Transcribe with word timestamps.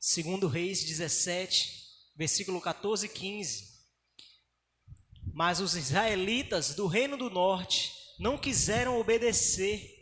Segundo 0.00 0.46
Reis 0.46 0.84
17, 0.84 1.72
versículo 2.16 2.60
14 2.60 3.06
e 3.06 3.08
15. 3.08 3.64
Mas 5.34 5.58
os 5.58 5.74
israelitas 5.74 6.74
do 6.74 6.86
reino 6.86 7.16
do 7.16 7.28
norte 7.28 7.92
não 8.18 8.38
quiseram 8.38 8.98
obedecer, 9.00 9.96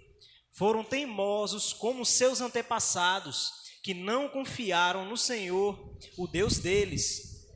foram 0.53 0.85
teimosos 0.85 1.73
como 1.73 2.05
seus 2.05 2.43
antepassados, 2.43 3.53
que 3.83 3.95
não 3.95 4.29
confiaram 4.29 5.07
no 5.07 5.17
Senhor, 5.17 5.99
o 6.19 6.27
Deus 6.27 6.59
deles. 6.59 7.47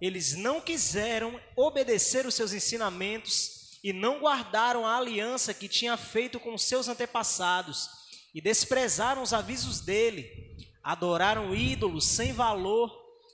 Eles 0.00 0.34
não 0.34 0.58
quiseram 0.58 1.38
obedecer 1.54 2.24
os 2.24 2.34
seus 2.34 2.54
ensinamentos 2.54 3.78
e 3.84 3.92
não 3.92 4.20
guardaram 4.20 4.86
a 4.86 4.96
aliança 4.96 5.52
que 5.52 5.68
tinha 5.68 5.98
feito 5.98 6.40
com 6.40 6.56
seus 6.56 6.88
antepassados 6.88 7.90
e 8.34 8.40
desprezaram 8.40 9.22
os 9.22 9.34
avisos 9.34 9.80
dele 9.80 10.49
adoraram 10.82 11.54
ídolos 11.54 12.06
sem 12.06 12.32
valor 12.32 12.90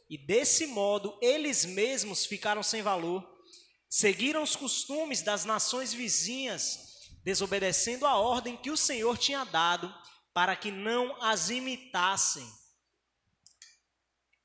e 0.08 0.16
desse 0.16 0.66
modo 0.66 1.18
eles 1.20 1.64
mesmos 1.64 2.24
ficaram 2.26 2.62
sem 2.62 2.82
valor. 2.82 3.26
Seguiram 3.88 4.42
os 4.42 4.56
costumes 4.56 5.22
das 5.22 5.44
nações 5.44 5.92
vizinhas, 5.92 6.78
desobedecendo 7.22 8.06
a 8.06 8.16
ordem 8.16 8.56
que 8.56 8.70
o 8.70 8.76
Senhor 8.76 9.16
tinha 9.16 9.44
dado 9.44 9.92
para 10.34 10.54
que 10.54 10.70
não 10.70 11.20
as 11.22 11.50
imitassem. 11.50 12.46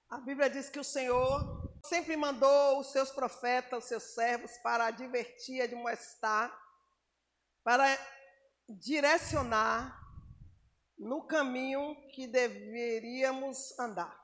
A 0.10 0.20
Bíblia 0.20 0.49
diz 0.49 0.70
que 0.70 0.80
o 0.80 0.84
Senhor 0.84 1.72
sempre 1.86 2.16
mandou 2.16 2.80
os 2.80 2.91
seus 2.91 3.12
profetas, 3.12 3.84
os 3.84 3.90
seus 3.90 4.04
servos, 4.13 4.52
para 4.63 4.88
advertir, 4.88 5.62
admoestar, 5.62 6.54
para 7.63 7.98
direcionar 8.70 10.01
no 11.02 11.23
caminho 11.23 11.96
que 12.10 12.28
deveríamos 12.28 13.78
andar. 13.80 14.16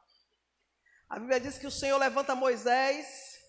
A 1.09 1.17
Bíblia 1.17 1.40
diz 1.40 1.58
que 1.58 1.66
o 1.66 1.72
Senhor 1.72 1.98
levanta 1.98 2.36
Moisés 2.36 3.40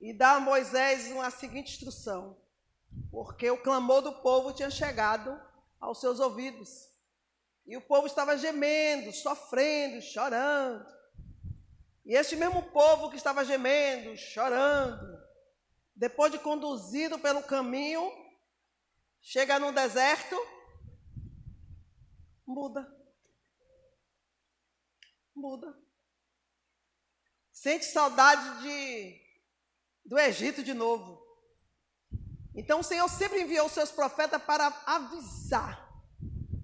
e 0.00 0.12
dá 0.12 0.32
a 0.32 0.40
Moisés 0.40 1.12
uma 1.12 1.30
seguinte 1.30 1.74
instrução, 1.74 2.36
porque 3.08 3.48
o 3.48 3.62
clamor 3.62 4.02
do 4.02 4.14
povo 4.14 4.52
tinha 4.52 4.68
chegado 4.68 5.40
aos 5.78 6.00
seus 6.00 6.18
ouvidos. 6.18 6.90
E 7.64 7.76
o 7.76 7.80
povo 7.80 8.08
estava 8.08 8.36
gemendo, 8.36 9.12
sofrendo, 9.12 10.02
chorando. 10.02 10.84
E 12.04 12.16
este 12.16 12.34
mesmo 12.34 12.64
povo 12.72 13.10
que 13.10 13.16
estava 13.16 13.44
gemendo, 13.44 14.16
chorando, 14.16 15.22
depois 15.94 16.32
de 16.32 16.40
conduzido 16.40 17.16
pelo 17.20 17.44
caminho, 17.44 18.10
chega 19.20 19.60
no 19.60 19.70
deserto 19.70 20.34
Muda. 22.52 22.86
Muda. 25.34 25.74
Sente 27.50 27.86
saudade 27.86 28.62
de, 28.62 29.20
do 30.04 30.18
Egito 30.18 30.62
de 30.62 30.74
novo. 30.74 31.18
Então 32.54 32.80
o 32.80 32.84
Senhor 32.84 33.08
sempre 33.08 33.40
enviou 33.40 33.70
seus 33.70 33.90
profetas 33.90 34.42
para 34.42 34.66
avisar. 34.84 35.88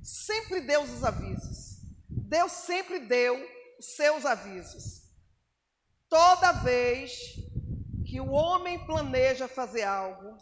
Sempre 0.02 0.60
deu 0.60 0.82
os 0.82 1.02
avisos. 1.02 1.80
Deus 2.10 2.52
sempre 2.52 3.00
deu 3.00 3.34
os 3.78 3.96
seus 3.96 4.26
avisos. 4.26 5.08
Toda 6.06 6.52
vez 6.52 7.34
que 8.06 8.20
o 8.20 8.30
homem 8.30 8.84
planeja 8.84 9.48
fazer 9.48 9.84
algo, 9.84 10.36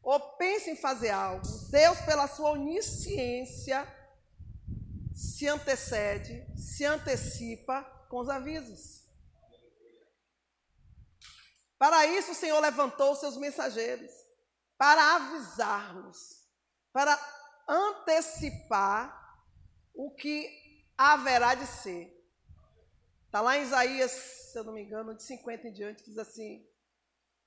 ou 0.00 0.20
pensa 0.36 0.70
em 0.70 0.76
fazer 0.76 1.10
algo, 1.10 1.44
Deus, 1.70 2.00
pela 2.02 2.28
sua 2.28 2.50
onisciência, 2.50 3.95
se 5.16 5.48
antecede, 5.48 6.46
se 6.54 6.84
antecipa 6.84 7.82
com 8.10 8.20
os 8.20 8.28
avisos. 8.28 9.06
Para 11.78 12.04
isso 12.06 12.32
o 12.32 12.34
Senhor 12.34 12.60
levantou 12.60 13.12
os 13.12 13.20
seus 13.20 13.38
mensageiros, 13.38 14.12
para 14.76 15.16
avisar-nos, 15.16 16.46
para 16.92 17.18
antecipar 17.66 19.10
o 19.94 20.14
que 20.14 20.84
haverá 20.98 21.54
de 21.54 21.66
ser. 21.66 22.14
Está 23.24 23.40
lá 23.40 23.56
em 23.56 23.62
Isaías, 23.62 24.10
se 24.10 24.58
eu 24.58 24.64
não 24.64 24.74
me 24.74 24.82
engano, 24.82 25.16
de 25.16 25.22
50 25.22 25.68
em 25.68 25.72
diante, 25.72 26.04
diz 26.04 26.18
assim: 26.18 26.66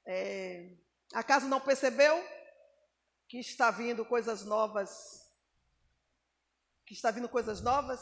é, 0.08 0.76
Acaso 1.14 1.48
não 1.48 1.62
percebeu 1.62 2.24
que 3.28 3.40
está 3.40 3.70
vindo 3.70 4.04
coisas 4.06 4.44
novas 4.44 5.29
que 6.90 6.96
está 6.96 7.12
vindo 7.12 7.30
coisas 7.30 7.62
novas, 7.62 8.02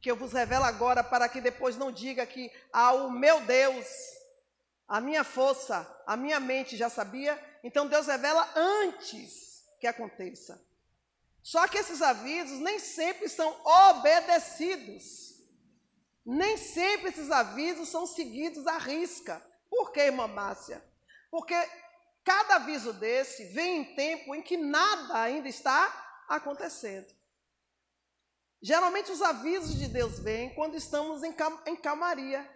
que 0.00 0.08
eu 0.08 0.14
vos 0.14 0.32
revelo 0.32 0.64
agora, 0.64 1.02
para 1.02 1.28
que 1.28 1.40
depois 1.40 1.76
não 1.76 1.90
diga 1.90 2.24
que 2.24 2.52
ao 2.72 3.10
meu 3.10 3.40
Deus, 3.40 3.84
a 4.86 5.00
minha 5.00 5.24
força, 5.24 5.84
a 6.06 6.16
minha 6.16 6.38
mente 6.38 6.76
já 6.76 6.88
sabia. 6.88 7.36
Então 7.64 7.88
Deus 7.88 8.06
revela 8.06 8.48
antes 8.54 9.64
que 9.80 9.88
aconteça. 9.88 10.64
Só 11.42 11.66
que 11.66 11.78
esses 11.78 12.00
avisos 12.00 12.60
nem 12.60 12.78
sempre 12.78 13.28
são 13.28 13.60
obedecidos. 13.64 15.42
Nem 16.24 16.56
sempre 16.56 17.08
esses 17.08 17.32
avisos 17.32 17.88
são 17.88 18.06
seguidos 18.06 18.68
à 18.68 18.78
risca. 18.78 19.44
Por 19.68 19.90
quê, 19.90 20.02
irmã 20.02 20.28
Márcia? 20.28 20.80
Porque 21.28 21.56
cada 22.22 22.54
aviso 22.54 22.92
desse 22.92 23.46
vem 23.46 23.80
em 23.80 23.96
tempo 23.96 24.32
em 24.32 24.42
que 24.42 24.56
nada 24.56 25.22
ainda 25.22 25.48
está 25.48 26.24
acontecendo. 26.28 27.17
Geralmente 28.60 29.12
os 29.12 29.22
avisos 29.22 29.76
de 29.76 29.86
Deus 29.86 30.18
vêm 30.18 30.54
quando 30.54 30.76
estamos 30.76 31.22
em, 31.22 31.34
em 31.66 31.76
calmaria. 31.76 32.48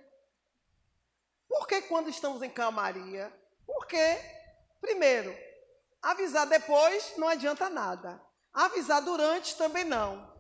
Por 1.48 1.66
que 1.66 1.82
quando 1.82 2.08
estamos 2.08 2.42
em 2.42 2.50
calmaria? 2.50 3.32
Porque, 3.66 4.18
primeiro, 4.80 5.36
avisar 6.00 6.46
depois 6.46 7.14
não 7.16 7.28
adianta 7.28 7.68
nada. 7.68 8.20
Avisar 8.52 9.02
durante 9.02 9.56
também 9.56 9.84
não. 9.84 10.32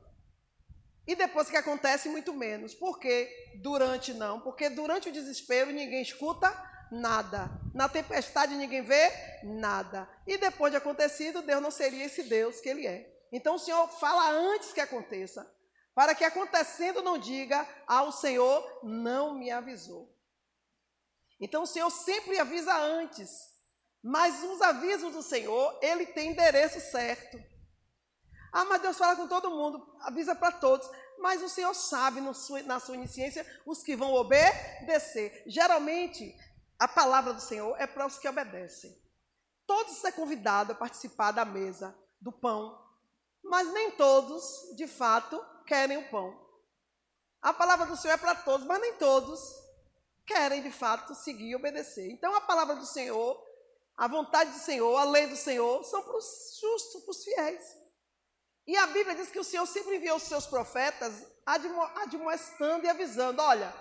E 1.06 1.14
depois 1.14 1.50
que 1.50 1.56
acontece, 1.56 2.08
muito 2.08 2.32
menos. 2.32 2.74
Por 2.74 2.98
que 2.98 3.28
durante 3.62 4.12
não? 4.14 4.40
Porque 4.40 4.68
durante 4.68 5.08
o 5.08 5.12
desespero 5.12 5.70
ninguém 5.70 6.02
escuta 6.02 6.50
nada. 6.90 7.50
Na 7.74 7.88
tempestade 7.88 8.54
ninguém 8.54 8.82
vê 8.82 9.10
nada. 9.42 10.08
E 10.26 10.36
depois 10.36 10.70
de 10.70 10.76
acontecido, 10.76 11.42
Deus 11.42 11.62
não 11.62 11.70
seria 11.70 12.04
esse 12.04 12.24
Deus 12.24 12.60
que 12.60 12.68
Ele 12.68 12.86
é. 12.86 13.11
Então 13.32 13.54
o 13.54 13.58
Senhor 13.58 13.88
fala 13.88 14.30
antes 14.30 14.72
que 14.72 14.80
aconteça, 14.80 15.50
para 15.94 16.14
que 16.14 16.24
acontecendo 16.24 17.02
não 17.02 17.16
diga, 17.16 17.66
ah, 17.86 18.02
o 18.02 18.12
Senhor 18.12 18.80
não 18.82 19.34
me 19.34 19.50
avisou. 19.50 20.14
Então 21.40 21.62
o 21.62 21.66
Senhor 21.66 21.90
sempre 21.90 22.38
avisa 22.38 22.76
antes, 22.76 23.30
mas 24.02 24.42
os 24.44 24.60
avisos 24.60 25.12
do 25.12 25.22
Senhor, 25.22 25.78
ele 25.82 26.06
tem 26.06 26.30
endereço 26.30 26.80
certo. 26.80 27.42
Ah, 28.52 28.66
mas 28.66 28.82
Deus 28.82 28.98
fala 28.98 29.16
com 29.16 29.26
todo 29.26 29.50
mundo, 29.50 29.96
avisa 30.00 30.34
para 30.34 30.52
todos, 30.52 30.88
mas 31.18 31.42
o 31.42 31.48
Senhor 31.48 31.72
sabe 31.74 32.20
sua, 32.34 32.62
na 32.62 32.78
sua 32.78 32.96
onisciência 32.96 33.46
os 33.64 33.82
que 33.82 33.96
vão 33.96 34.12
obedecer. 34.12 35.42
Geralmente, 35.46 36.36
a 36.78 36.86
palavra 36.86 37.32
do 37.32 37.40
Senhor 37.40 37.74
é 37.80 37.86
para 37.86 38.06
os 38.06 38.18
que 38.18 38.28
obedecem. 38.28 38.94
Todos 39.66 39.96
são 39.96 40.12
convidados 40.12 40.74
a 40.74 40.78
participar 40.78 41.30
da 41.30 41.44
mesa, 41.44 41.96
do 42.20 42.30
pão, 42.32 42.81
mas 43.42 43.72
nem 43.72 43.90
todos, 43.92 44.76
de 44.76 44.86
fato, 44.86 45.44
querem 45.66 45.98
o 45.98 46.10
pão. 46.10 46.40
A 47.40 47.52
palavra 47.52 47.86
do 47.86 47.96
Senhor 47.96 48.14
é 48.14 48.18
para 48.18 48.34
todos, 48.34 48.66
mas 48.66 48.80
nem 48.80 48.94
todos 48.94 49.40
querem, 50.26 50.62
de 50.62 50.70
fato, 50.70 51.14
seguir 51.14 51.50
e 51.50 51.56
obedecer. 51.56 52.10
Então, 52.10 52.34
a 52.34 52.40
palavra 52.40 52.76
do 52.76 52.86
Senhor, 52.86 53.40
a 53.96 54.06
vontade 54.06 54.50
do 54.50 54.58
Senhor, 54.58 54.96
a 54.96 55.04
lei 55.04 55.26
do 55.26 55.36
Senhor, 55.36 55.84
são 55.84 56.02
para 56.02 56.16
os 56.16 56.58
justos, 56.60 57.02
para 57.02 57.10
os 57.10 57.24
fiéis. 57.24 57.62
E 58.66 58.76
a 58.76 58.86
Bíblia 58.86 59.16
diz 59.16 59.30
que 59.30 59.40
o 59.40 59.44
Senhor 59.44 59.66
sempre 59.66 59.96
enviou 59.96 60.16
os 60.16 60.22
seus 60.22 60.46
profetas 60.46 61.26
admoestando 61.44 62.86
e 62.86 62.88
avisando: 62.88 63.42
olha, 63.42 63.74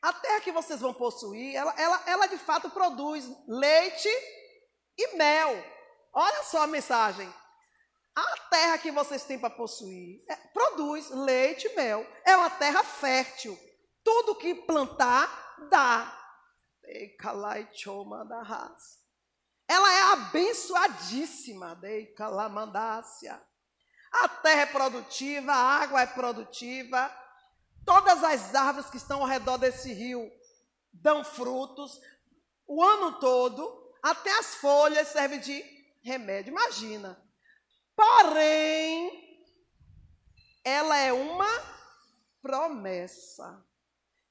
a 0.00 0.12
terra 0.12 0.40
que 0.40 0.52
vocês 0.52 0.80
vão 0.80 0.94
possuir, 0.94 1.54
ela, 1.54 1.74
ela, 1.76 2.02
ela 2.06 2.26
de 2.26 2.38
fato 2.38 2.70
produz 2.70 3.24
leite 3.46 4.08
e 4.96 5.16
mel. 5.16 5.62
Olha 6.12 6.42
só 6.44 6.62
a 6.62 6.66
mensagem. 6.66 7.32
A 8.16 8.36
terra 8.48 8.78
que 8.78 8.90
vocês 8.90 9.24
têm 9.24 9.38
para 9.38 9.50
possuir 9.50 10.24
é, 10.26 10.34
produz 10.36 11.10
leite 11.10 11.66
e 11.66 11.76
mel. 11.76 12.06
É 12.24 12.34
uma 12.34 12.48
terra 12.48 12.82
fértil. 12.82 13.58
Tudo 14.02 14.36
que 14.36 14.54
plantar, 14.54 15.28
dá. 15.68 16.18
Ela 19.68 19.92
é 19.92 20.02
abençoadíssima. 20.12 21.78
A 24.12 24.28
terra 24.28 24.60
é 24.62 24.66
produtiva, 24.66 25.52
a 25.52 25.80
água 25.82 26.00
é 26.00 26.06
produtiva. 26.06 27.14
Todas 27.84 28.24
as 28.24 28.54
árvores 28.54 28.88
que 28.88 28.96
estão 28.96 29.20
ao 29.20 29.26
redor 29.26 29.58
desse 29.58 29.92
rio 29.92 30.26
dão 30.90 31.22
frutos 31.22 32.00
o 32.66 32.82
ano 32.82 33.20
todo. 33.20 33.92
Até 34.02 34.30
as 34.38 34.54
folhas 34.54 35.08
servem 35.08 35.38
de 35.38 35.62
remédio. 36.02 36.52
Imagina 36.52 37.25
Porém, 37.96 39.48
ela 40.62 40.98
é 40.98 41.12
uma 41.12 41.48
promessa. 42.42 43.64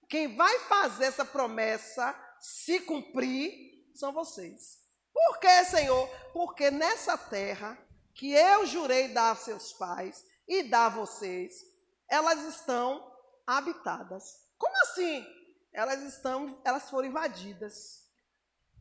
Quem 0.07 0.35
vai 0.35 0.59
fazer 0.59 1.05
essa 1.05 1.25
promessa 1.25 2.15
se 2.39 2.79
cumprir 2.81 3.89
são 3.95 4.13
vocês. 4.13 4.79
Por 5.11 5.39
que, 5.39 5.65
Senhor? 5.65 6.07
Porque 6.31 6.69
nessa 6.69 7.17
terra 7.17 7.77
que 8.13 8.31
eu 8.31 8.65
jurei 8.65 9.09
dar 9.09 9.31
a 9.31 9.35
seus 9.35 9.73
pais 9.73 10.23
e 10.47 10.63
dar 10.63 10.85
a 10.85 10.89
vocês, 10.89 11.65
elas 12.07 12.43
estão 12.43 13.11
habitadas. 13.47 14.39
Como 14.57 14.75
assim? 14.83 15.25
Elas 15.73 16.01
estão, 16.03 16.61
elas 16.63 16.89
foram 16.89 17.09
invadidas. 17.09 18.05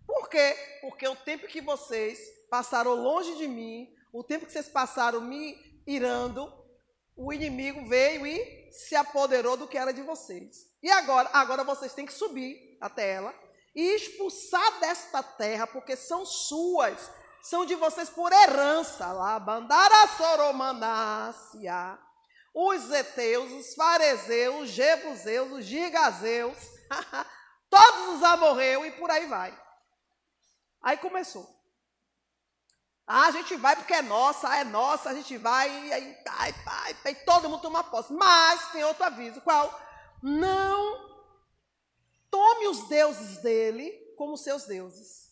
Por 0.07 0.29
quê? 0.29 0.57
Porque 0.81 1.09
o 1.09 1.17
tempo 1.17 1.47
que 1.47 1.61
vocês 1.61 2.19
passaram 2.51 2.95
longe 2.95 3.37
de 3.37 3.49
mim, 3.49 3.93
o 4.15 4.23
tempo 4.23 4.47
que 4.47 4.53
vocês 4.53 4.69
passaram 4.69 5.21
me 5.21 5.59
irando, 5.85 6.49
o 7.17 7.33
inimigo 7.33 7.85
veio 7.89 8.25
e 8.25 8.71
se 8.71 8.95
apoderou 8.95 9.57
do 9.57 9.67
que 9.67 9.77
era 9.77 9.93
de 9.93 10.03
vocês. 10.03 10.53
E 10.81 10.89
agora, 10.89 11.29
agora 11.33 11.65
vocês 11.65 11.93
têm 11.95 12.07
que 12.07 12.13
subir 12.13 12.79
até 12.81 13.11
ela 13.11 13.35
e 13.75 13.83
expulsar 13.97 14.79
desta 14.79 15.21
terra, 15.21 15.67
porque 15.67 15.97
são 15.97 16.25
suas, 16.25 17.11
são 17.43 17.67
de 17.67 17.75
vocês 17.75 18.09
por 18.09 18.33
herança. 18.33 19.11
Lá, 19.13 19.37
Bandara 19.41 20.07
Soromanácia, 20.17 21.99
os 22.55 22.89
Eteus, 22.93 23.51
os 23.51 23.75
Fariseus, 23.75 24.63
os 24.63 24.69
Jebuseus, 24.71 25.51
os 25.51 25.65
Gigazeus, 25.65 26.59
todos 27.69 28.15
os 28.15 28.23
amorreus 28.23 28.87
e 28.87 28.93
por 28.93 29.11
aí 29.11 29.27
vai. 29.27 29.61
Aí 30.81 30.99
começou. 30.99 31.54
Ah, 33.07 33.27
a 33.27 33.31
gente 33.33 33.55
vai 33.57 33.77
porque 33.77 33.93
é 33.93 34.03
nossa, 34.03 34.57
é 34.57 34.65
nossa, 34.65 35.11
a 35.11 35.15
gente 35.15 35.37
vai, 35.37 35.69
e 35.87 35.93
aí, 35.93 36.17
ai, 36.27 36.55
ai, 36.67 36.97
ai, 37.05 37.15
todo 37.17 37.49
mundo 37.51 37.61
toma 37.61 37.85
posse. 37.85 38.13
Mas 38.13 38.73
tem 38.73 38.83
outro 38.83 39.05
aviso, 39.05 39.43
qual? 39.43 39.79
Não 40.23 41.15
tome 42.31 42.67
os 42.69 42.89
deuses 42.89 43.39
dele 43.39 43.93
como 44.17 44.39
seus 44.39 44.65
deuses. 44.65 45.31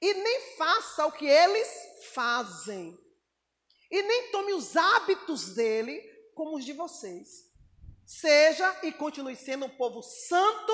E 0.00 0.14
nem 0.14 0.56
faça 0.56 1.06
o 1.06 1.12
que 1.12 1.26
eles 1.26 1.68
fazem. 2.14 2.98
E 3.90 4.02
nem 4.02 4.30
tome 4.30 4.52
os 4.52 4.76
hábitos 4.76 5.54
dele 5.54 6.00
como 6.34 6.56
os 6.56 6.64
de 6.64 6.72
vocês. 6.72 7.52
Seja 8.06 8.78
e 8.82 8.92
continue 8.92 9.36
sendo 9.36 9.66
um 9.66 9.76
povo 9.76 10.02
santo 10.02 10.72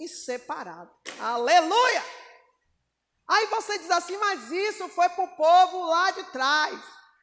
e 0.00 0.08
separado. 0.08 0.90
Aleluia! 1.18 2.21
Aí 3.32 3.46
você 3.46 3.78
diz 3.78 3.90
assim, 3.90 4.14
mas 4.18 4.50
isso 4.50 4.90
foi 4.90 5.08
para 5.08 5.24
o 5.24 5.36
povo 5.36 5.86
lá 5.86 6.10
de 6.10 6.22
trás. 6.24 6.78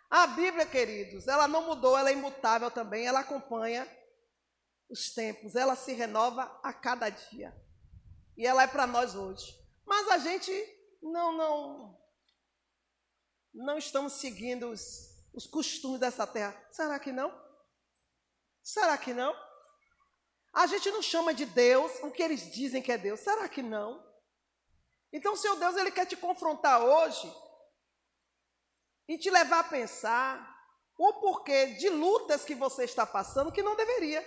A 0.09 0.25
Bíblia, 0.25 0.65
queridos, 0.65 1.27
ela 1.27 1.47
não 1.47 1.67
mudou, 1.67 1.95
ela 1.95 2.09
é 2.09 2.13
imutável 2.13 2.71
também, 2.71 3.06
ela 3.06 3.19
acompanha 3.19 3.88
os 4.89 5.13
tempos, 5.13 5.53
ela 5.53 5.75
se 5.75 5.94
renova 5.94 6.45
a 6.63 6.73
cada 6.73 7.11
dia. 7.11 7.56
E 8.35 8.44
ela 8.44 8.63
é 8.63 8.67
para 8.67 8.88
nós 8.88 9.13
hoje. 9.13 9.56
Mas 9.85 10.07
a 10.07 10.17
gente 10.17 10.51
não, 11.00 11.31
não, 11.38 12.01
não 13.53 13.77
estamos 13.77 14.13
seguindo 14.13 14.71
os, 14.71 14.81
os 15.31 15.45
costumes 15.45 16.00
dessa 16.00 16.25
terra. 16.25 16.59
Será 16.71 16.97
que 16.97 17.12
não? 17.12 17.31
Será 18.63 18.97
que 18.97 19.13
não? 19.13 19.31
A 20.51 20.65
gente 20.65 20.89
não 20.89 21.03
chama 21.03 21.35
de 21.35 21.45
Deus 21.45 21.91
o 22.01 22.09
que 22.09 22.23
eles 22.23 22.51
dizem 22.51 22.81
que 22.81 22.91
é 22.91 22.97
Deus. 22.97 23.19
Será 23.19 23.47
que 23.47 23.62
não? 23.62 24.08
Então, 25.11 25.35
seu 25.35 25.56
Deus, 25.56 25.75
ele 25.75 25.91
quer 25.91 26.06
te 26.06 26.15
confrontar 26.15 26.83
hoje 26.83 27.33
e 29.07 29.17
te 29.17 29.29
levar 29.29 29.59
a 29.59 29.63
pensar 29.63 30.59
o 30.97 31.13
porquê 31.13 31.67
de 31.67 31.89
lutas 31.89 32.45
que 32.45 32.53
você 32.53 32.83
está 32.83 33.06
passando 33.06 33.51
que 33.51 33.63
não 33.63 33.75
deveria. 33.75 34.25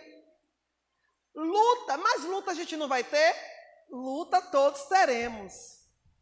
Luta, 1.35 1.97
mas 1.97 2.25
luta 2.25 2.51
a 2.51 2.55
gente 2.55 2.77
não 2.77 2.89
vai 2.89 3.05
ter? 3.05 3.37
Luta 3.91 4.41
todos 4.41 4.83
teremos. 4.85 5.53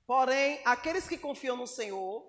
Porém, 0.06 0.60
aqueles 0.64 1.08
que 1.08 1.16
confiam 1.16 1.56
no 1.56 1.66
Senhor 1.66 2.28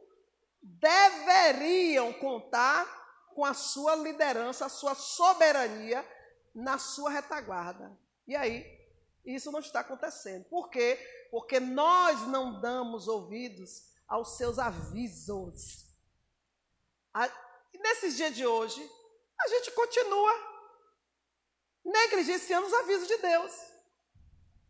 deveriam 0.62 2.13
contar 2.13 2.86
com 3.34 3.44
a 3.44 3.54
sua 3.54 3.95
liderança, 3.95 4.68
a 4.68 4.69
sua 4.69 4.94
soberania 4.94 6.06
na 6.54 6.77
sua 6.77 7.10
retaguarda. 7.10 7.98
E 8.27 8.36
aí, 8.36 8.81
isso 9.26 9.52
não 9.52 9.60
está 9.60 9.82
acontecendo. 9.82 10.46
Por 10.46 10.70
quê? 10.70 10.98
Porque 11.30 11.60
nós 11.60 12.28
não 12.28 12.60
damos 12.60 13.08
ouvidos 13.08 13.92
aos 14.08 14.38
seus 14.38 14.60
avisos. 14.60 15.86
E 17.74 17.78
nesses 17.78 18.18
dias 18.18 18.36
de 18.36 18.46
hoje, 18.46 18.82
a 19.40 19.48
gente 19.48 19.72
continua 19.72 20.34
negligenciando 21.84 22.68
os 22.68 22.74
avisos 22.74 23.08
de 23.08 23.18
Deus. 23.18 23.72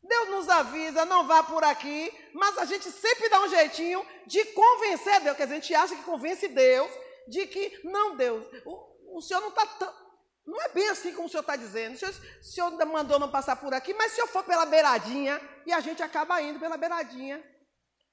Deus 0.03 0.29
nos 0.29 0.49
avisa, 0.49 1.05
não 1.05 1.27
vá 1.27 1.43
por 1.43 1.63
aqui, 1.63 2.11
mas 2.33 2.57
a 2.57 2.65
gente 2.65 2.89
sempre 2.91 3.29
dá 3.29 3.41
um 3.41 3.49
jeitinho 3.49 4.05
de 4.25 4.43
convencer 4.45 5.21
Deus, 5.21 5.37
dizer, 5.37 5.51
a 5.51 5.55
gente 5.55 5.75
acha 5.75 5.95
que 5.95 6.03
convence 6.03 6.47
Deus 6.47 6.91
de 7.27 7.45
que, 7.45 7.81
não, 7.83 8.15
Deus, 8.15 8.45
o, 8.65 9.17
o 9.17 9.21
Senhor 9.21 9.41
não 9.41 9.49
está 9.49 9.65
tão. 9.65 10.10
Não 10.51 10.61
é 10.61 10.67
bem 10.67 10.89
assim 10.89 11.13
como 11.13 11.27
o 11.27 11.31
senhor 11.31 11.43
está 11.43 11.55
dizendo. 11.55 11.95
O 11.95 11.97
senhor, 11.97 12.13
o 12.13 12.43
senhor 12.43 12.85
mandou 12.85 13.17
não 13.17 13.31
passar 13.31 13.55
por 13.55 13.73
aqui, 13.73 13.93
mas 13.93 14.11
se 14.11 14.19
eu 14.19 14.27
for 14.27 14.43
pela 14.43 14.65
beiradinha, 14.65 15.39
e 15.65 15.71
a 15.71 15.79
gente 15.79 16.03
acaba 16.03 16.41
indo 16.41 16.59
pela 16.59 16.75
beiradinha. 16.75 17.41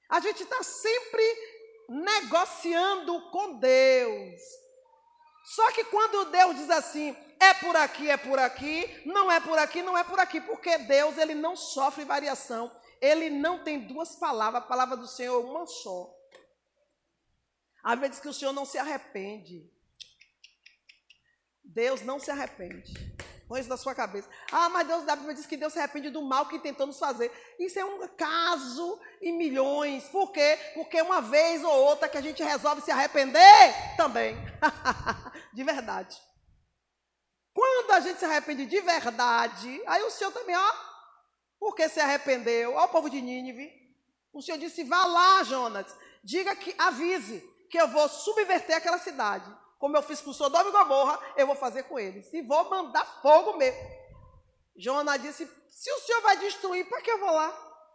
A 0.08 0.20
gente 0.20 0.44
está 0.44 0.62
sempre 0.62 1.24
negociando 1.88 3.28
com 3.32 3.58
Deus. 3.58 4.40
Só 5.46 5.72
que 5.72 5.82
quando 5.82 6.26
Deus 6.26 6.54
diz 6.54 6.70
assim, 6.70 7.16
é 7.40 7.54
por 7.54 7.74
aqui, 7.74 8.08
é 8.08 8.16
por 8.16 8.38
aqui, 8.38 9.02
não 9.04 9.32
é 9.32 9.40
por 9.40 9.58
aqui, 9.58 9.82
não 9.82 9.98
é 9.98 10.04
por 10.04 10.20
aqui, 10.20 10.40
porque 10.40 10.78
Deus 10.78 11.18
ele 11.18 11.34
não 11.34 11.56
sofre 11.56 12.04
variação. 12.04 12.70
Ele 13.00 13.30
não 13.30 13.64
tem 13.64 13.80
duas 13.80 14.14
palavras, 14.14 14.62
a 14.62 14.66
palavra 14.66 14.96
do 14.96 15.08
Senhor 15.08 15.42
é 15.42 15.44
uma 15.44 15.66
só. 15.66 16.14
A 17.82 17.90
Bíblia 17.96 18.10
diz 18.10 18.20
que 18.20 18.28
o 18.28 18.32
Senhor 18.32 18.52
não 18.52 18.64
se 18.64 18.78
arrepende. 18.78 19.68
Deus 21.68 22.00
não 22.02 22.18
se 22.18 22.30
arrepende. 22.30 22.94
Põe 23.46 23.60
isso 23.60 23.68
na 23.68 23.76
sua 23.76 23.94
cabeça. 23.94 24.28
Ah, 24.50 24.68
mas 24.68 24.86
Deus 24.86 25.04
da 25.04 25.14
Bíblia 25.14 25.34
diz 25.34 25.46
que 25.46 25.56
Deus 25.56 25.72
se 25.72 25.78
arrepende 25.78 26.10
do 26.10 26.22
mal 26.22 26.46
que 26.46 26.58
tentou 26.58 26.86
nos 26.86 26.98
fazer. 26.98 27.30
Isso 27.58 27.78
é 27.78 27.84
um 27.84 28.06
caso 28.08 29.00
em 29.22 29.32
milhões. 29.32 30.04
Por 30.08 30.32
quê? 30.32 30.58
Porque 30.74 31.00
uma 31.00 31.20
vez 31.20 31.62
ou 31.62 31.72
outra 31.72 32.08
que 32.08 32.18
a 32.18 32.20
gente 32.20 32.42
resolve 32.42 32.82
se 32.82 32.90
arrepender 32.90 33.96
também. 33.96 34.36
de 35.52 35.64
verdade. 35.64 36.16
Quando 37.54 37.90
a 37.92 38.00
gente 38.00 38.18
se 38.18 38.24
arrepende 38.24 38.66
de 38.66 38.80
verdade, 38.80 39.82
aí 39.86 40.02
o 40.02 40.10
Senhor 40.10 40.30
também, 40.30 40.54
ó, 40.54 40.72
porque 41.58 41.88
se 41.88 42.00
arrependeu, 42.00 42.74
ó 42.74 42.84
o 42.84 42.88
povo 42.88 43.10
de 43.10 43.20
Nínive. 43.20 43.72
O 44.32 44.42
Senhor 44.42 44.58
disse: 44.58 44.84
vá 44.84 45.04
lá, 45.06 45.42
Jonas, 45.42 45.86
diga 46.22 46.54
que 46.54 46.74
avise 46.78 47.42
que 47.70 47.78
eu 47.78 47.88
vou 47.88 48.08
subverter 48.08 48.76
aquela 48.76 48.98
cidade 48.98 49.50
como 49.78 49.96
eu 49.96 50.02
fiz 50.02 50.20
com 50.20 50.32
Sodoma 50.32 50.68
e 50.68 50.72
Gomorra, 50.72 51.20
eu 51.36 51.46
vou 51.46 51.54
fazer 51.54 51.84
com 51.84 51.98
eles. 51.98 52.32
E 52.32 52.42
vou 52.42 52.68
mandar 52.68 53.04
fogo 53.22 53.56
mesmo. 53.56 53.80
Jonas 54.76 55.22
disse: 55.22 55.48
se 55.70 55.90
o 55.92 56.00
senhor 56.00 56.20
vai 56.22 56.36
destruir, 56.38 56.88
para 56.88 57.00
que 57.00 57.10
eu 57.10 57.18
vou 57.18 57.30
lá? 57.30 57.50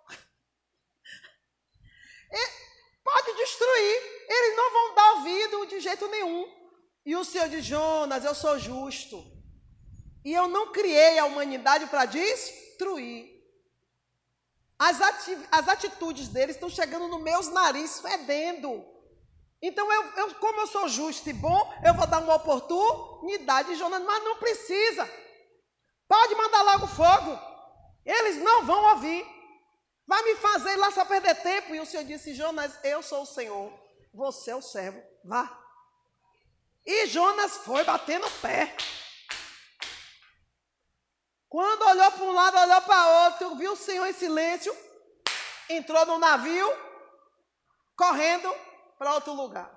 E 2.32 2.74
pode 3.04 3.34
destruir, 3.36 4.26
eles 4.28 4.56
não 4.56 4.72
vão 4.72 4.96
dar 4.96 5.14
ouvido 5.14 5.66
de 5.68 5.80
jeito 5.82 6.08
nenhum. 6.08 6.52
E 7.06 7.16
o 7.16 7.24
Senhor 7.24 7.50
diz: 7.50 7.64
Jonas, 7.66 8.26
eu 8.26 8.34
sou 8.34 8.58
justo. 8.58 9.24
E 10.26 10.34
eu 10.34 10.48
não 10.48 10.72
criei 10.72 11.20
a 11.20 11.26
humanidade 11.26 11.86
para 11.88 12.06
destruir. 12.06 13.30
As, 14.80 15.02
ati 15.02 15.38
as 15.52 15.68
atitudes 15.68 16.30
deles 16.30 16.56
estão 16.56 16.70
chegando 16.70 17.08
nos 17.08 17.22
meus 17.22 17.50
narizes 17.50 18.00
fedendo. 18.00 18.84
Então, 19.66 19.90
eu, 19.90 20.04
eu, 20.18 20.36
como 20.36 20.60
eu 20.60 20.68
sou 20.68 20.90
justo 20.90 21.30
e 21.30 21.32
bom, 21.32 21.74
eu 21.86 21.94
vou 21.94 22.06
dar 22.06 22.20
uma 22.20 22.36
oportunidade, 22.36 23.76
Jonas, 23.76 24.04
mas 24.04 24.22
não 24.22 24.36
precisa. 24.36 25.10
Pode 26.06 26.36
mandar 26.36 26.62
logo 26.64 26.88
fogo. 26.88 27.40
Eles 28.06 28.44
não 28.44 28.66
vão 28.66 28.84
ouvir. 28.92 29.26
Vai 30.06 30.22
me 30.24 30.36
fazer 30.36 30.76
lá 30.76 30.92
só 30.92 31.06
perder 31.06 31.36
tempo. 31.36 31.74
E 31.74 31.80
o 31.80 31.86
Senhor 31.86 32.04
disse: 32.04 32.34
Jonas, 32.34 32.78
eu 32.84 33.02
sou 33.02 33.22
o 33.22 33.26
Senhor, 33.26 33.72
você 34.14 34.52
é 34.52 34.56
o 34.58 34.62
servo. 34.62 35.02
Vá. 35.24 35.58
E 36.86 37.08
Jonas 37.08 37.56
foi 37.60 37.86
batendo 37.86 38.28
o 38.28 38.32
pé. 38.42 38.76
Quando 41.48 41.84
olhou 41.84 42.12
para 42.12 42.24
um 42.26 42.34
lado, 42.34 42.58
olhou 42.58 42.82
para 42.82 43.28
outro, 43.28 43.56
viu 43.56 43.72
o 43.72 43.78
Senhor 43.78 44.08
em 44.08 44.14
silêncio, 44.14 44.76
entrou 45.70 46.06
no 46.06 46.20
navio, 46.20 46.68
correndo 47.96 48.54
para 48.98 49.14
outro 49.14 49.34
lugar. 49.34 49.72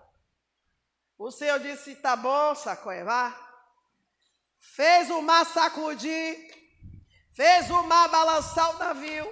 O 1.19 1.31
Senhor 1.31 1.59
disse: 1.61 1.97
tá 1.97 2.15
bom, 2.17 2.55
Sacoé, 2.55 3.05
vá. 3.05 3.35
Fez 4.59 5.11
o 5.11 5.23
mar 5.23 5.47
sacudir, 5.47 6.37
fez 7.35 7.71
o 7.71 7.83
mar 7.85 8.09
balançar 8.09 8.75
o 8.75 8.79
navio, 8.79 9.27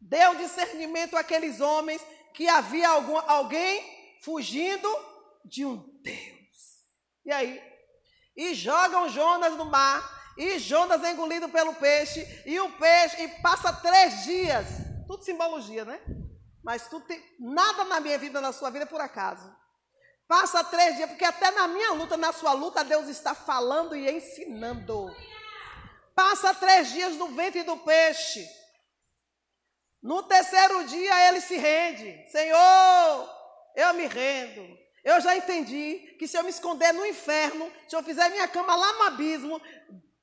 deu 0.00 0.34
discernimento 0.34 1.16
àqueles 1.16 1.60
homens 1.60 2.04
que 2.34 2.46
havia 2.48 2.88
algum, 2.88 3.16
alguém 3.16 4.18
fugindo 4.22 4.88
de 5.44 5.64
um 5.64 5.76
Deus. 6.02 6.84
E 7.24 7.32
aí? 7.32 7.62
E 8.36 8.54
jogam 8.54 9.08
Jonas 9.08 9.56
no 9.56 9.64
mar, 9.64 10.34
e 10.36 10.58
Jonas 10.58 11.02
é 11.02 11.12
engolido 11.12 11.48
pelo 11.48 11.74
peixe, 11.74 12.24
e 12.46 12.60
o 12.60 12.70
peixe, 12.72 13.22
e 13.22 13.28
passa 13.42 13.72
três 13.72 14.24
dias. 14.24 14.66
Tudo 15.06 15.24
simbologia, 15.24 15.84
né? 15.84 16.00
Mas 16.68 16.86
tudo 16.86 17.06
tem, 17.06 17.18
nada 17.40 17.82
na 17.84 17.98
minha 17.98 18.18
vida, 18.18 18.42
na 18.42 18.52
sua 18.52 18.68
vida, 18.68 18.84
é 18.84 18.86
por 18.86 19.00
acaso. 19.00 19.50
Passa 20.28 20.62
três 20.62 20.96
dias, 20.96 21.08
porque 21.08 21.24
até 21.24 21.50
na 21.50 21.66
minha 21.66 21.92
luta, 21.92 22.14
na 22.18 22.30
sua 22.30 22.52
luta, 22.52 22.84
Deus 22.84 23.08
está 23.08 23.34
falando 23.34 23.96
e 23.96 24.06
ensinando. 24.06 25.10
Passa 26.14 26.52
três 26.52 26.90
dias 26.90 27.14
no 27.14 27.28
ventre 27.28 27.62
do 27.62 27.74
peixe. 27.78 28.46
No 30.02 30.22
terceiro 30.24 30.84
dia 30.84 31.28
ele 31.28 31.40
se 31.40 31.56
rende. 31.56 32.30
Senhor, 32.30 33.30
eu 33.74 33.94
me 33.94 34.06
rendo. 34.06 34.78
Eu 35.02 35.22
já 35.22 35.34
entendi 35.34 36.16
que 36.18 36.28
se 36.28 36.36
eu 36.36 36.44
me 36.44 36.50
esconder 36.50 36.92
no 36.92 37.06
inferno, 37.06 37.72
se 37.88 37.96
eu 37.96 38.02
fizer 38.02 38.28
minha 38.28 38.46
cama 38.46 38.76
lá 38.76 38.92
no 38.92 39.02
abismo, 39.04 39.58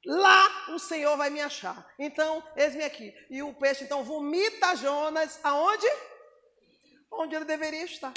lá 0.05 0.75
o 0.75 0.77
Senhor 0.77 1.17
vai 1.17 1.31
me 1.31 1.41
achar. 1.41 1.91
Então, 1.97 2.47
eis-me 2.55 2.83
aqui. 2.83 3.11
E 3.31 3.41
o 3.41 3.51
peixe 3.55 3.83
então 3.83 4.03
vomita 4.03 4.75
Jonas 4.75 5.39
aonde? 5.43 5.87
Onde 7.25 7.36
ele 7.36 7.46
deveria 7.46 7.84
estar. 7.84 8.13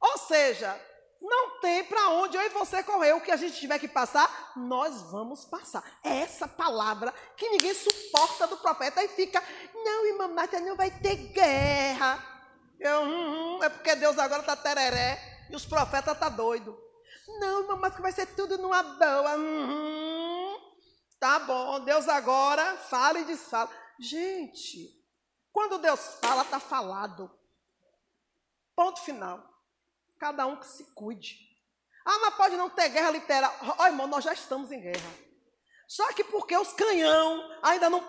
Ou 0.00 0.18
seja, 0.18 0.76
não 1.20 1.60
tem 1.60 1.84
para 1.84 2.08
onde 2.08 2.36
eu 2.36 2.42
e 2.42 2.48
você 2.48 2.82
correr. 2.82 3.12
O 3.12 3.20
que 3.20 3.30
a 3.30 3.36
gente 3.36 3.60
tiver 3.60 3.78
que 3.78 3.86
passar, 3.86 4.52
nós 4.56 5.02
vamos 5.02 5.44
passar. 5.44 5.84
É 6.02 6.18
essa 6.18 6.48
palavra 6.48 7.14
que 7.36 7.48
ninguém 7.48 7.72
suporta 7.72 8.48
do 8.48 8.56
profeta. 8.56 9.04
E 9.04 9.08
fica, 9.08 9.40
não, 9.72 10.06
irmã 10.06 10.26
Marta, 10.26 10.58
não 10.58 10.74
vai 10.74 10.90
ter 10.90 11.14
guerra. 11.14 12.20
Eu, 12.80 13.02
hum, 13.02 13.58
hum, 13.58 13.62
é 13.62 13.68
porque 13.68 13.94
Deus 13.94 14.18
agora 14.18 14.40
está 14.40 14.56
tereré 14.56 15.46
e 15.48 15.54
os 15.54 15.64
profetas 15.64 16.14
estão 16.14 16.28
tá 16.28 16.36
doidos. 16.36 16.74
Não, 17.38 17.60
irmã 17.60 17.76
Marta, 17.76 18.02
vai 18.02 18.10
ser 18.10 18.26
tudo 18.34 18.58
numa 18.58 18.82
boa. 18.82 19.36
Hum, 19.36 20.58
tá 21.20 21.38
bom, 21.38 21.78
Deus 21.84 22.08
agora 22.08 22.76
fala 22.78 23.20
e 23.20 23.24
desfala. 23.24 23.70
Gente, 24.00 24.90
quando 25.52 25.78
Deus 25.78 26.18
fala, 26.20 26.42
está 26.42 26.58
falado. 26.58 27.30
Ponto 28.74 29.00
final. 29.00 29.42
Cada 30.18 30.46
um 30.46 30.56
que 30.56 30.66
se 30.66 30.94
cuide. 30.94 31.36
Ah, 32.04 32.18
mas 32.20 32.34
pode 32.34 32.56
não 32.56 32.70
ter 32.70 32.88
guerra 32.88 33.10
literal. 33.10 33.54
Ó, 33.78 33.86
irmão, 33.86 34.06
nós 34.06 34.24
já 34.24 34.32
estamos 34.32 34.70
em 34.70 34.80
guerra. 34.80 35.10
Só 35.88 36.12
que 36.12 36.24
porque 36.24 36.56
os 36.56 36.72
canhão 36.72 37.58
ainda 37.62 37.90
não. 37.90 38.00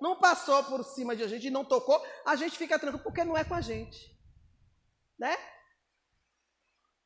Não 0.00 0.16
passou 0.16 0.64
por 0.64 0.84
cima 0.84 1.14
de 1.14 1.22
a 1.22 1.28
gente 1.28 1.46
e 1.46 1.50
não 1.50 1.64
tocou, 1.64 2.04
a 2.26 2.34
gente 2.34 2.58
fica 2.58 2.76
tranquilo, 2.76 3.04
porque 3.04 3.22
não 3.24 3.36
é 3.36 3.44
com 3.44 3.54
a 3.54 3.60
gente. 3.60 4.10
Né? 5.16 5.36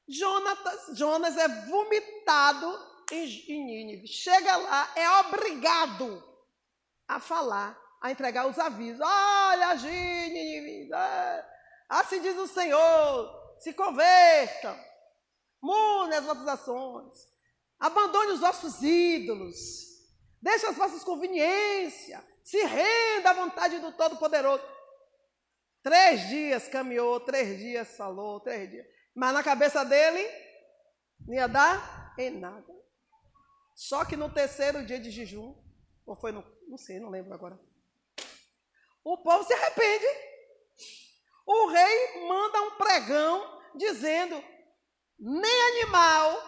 Jonas, 0.09 0.97
Jonas 0.97 1.37
é 1.37 1.47
vomitado 1.67 2.97
em 3.11 3.65
Nínive. 3.65 4.09
Chega 4.09 4.57
lá, 4.57 4.93
é 4.97 5.11
obrigado 5.21 6.23
a 7.07 7.21
falar, 7.21 7.79
a 8.01 8.11
entregar 8.11 8.47
os 8.47 8.59
avisos. 8.59 9.01
Olha, 9.01 9.75
Nínive, 9.75 10.93
é, 10.93 11.45
Assim 11.89 12.21
diz 12.21 12.37
o 12.37 12.47
Senhor: 12.47 13.57
se 13.59 13.73
convertam, 13.73 14.77
mudem 15.63 16.19
as 16.19 16.25
vossas 16.25 16.49
ações, 16.49 17.19
abandone 17.79 18.33
os 18.33 18.41
vossos 18.41 18.83
ídolos, 18.83 19.57
deixe 20.43 20.67
as 20.67 20.77
vossas 20.77 21.05
conveniências, 21.05 22.23
se 22.45 22.63
renda 22.65 23.31
à 23.31 23.35
vontade 23.35 23.79
do 23.79 23.93
Todo-Poderoso. 23.93 24.65
Três 25.83 26.29
dias 26.29 26.67
caminhou, 26.67 27.21
três 27.21 27.59
dias 27.59 27.97
falou, 27.97 28.41
três 28.41 28.69
dias. 28.69 28.85
Mas 29.15 29.33
na 29.33 29.43
cabeça 29.43 29.85
dele 29.85 30.29
não 31.21 31.35
ia 31.35 31.47
dar 31.47 32.13
em 32.19 32.31
nada. 32.31 32.75
Só 33.77 34.05
que 34.05 34.17
no 34.17 34.33
terceiro 34.33 34.85
dia 34.85 34.99
de 34.99 35.13
jejum, 35.13 35.55
ou 36.05 36.17
foi 36.17 36.33
no, 36.33 36.45
não 36.67 36.77
sei, 36.77 36.99
não 36.99 37.09
lembro 37.09 37.33
agora. 37.33 37.57
O 39.07 39.17
povo 39.19 39.45
se 39.45 39.55
arrepende. 39.55 40.07
O 41.47 41.69
rei 41.69 42.27
manda 42.27 42.63
um 42.63 42.73
pregão 42.73 43.63
dizendo: 43.77 44.43
nem 45.17 45.63
animal, 45.69 46.43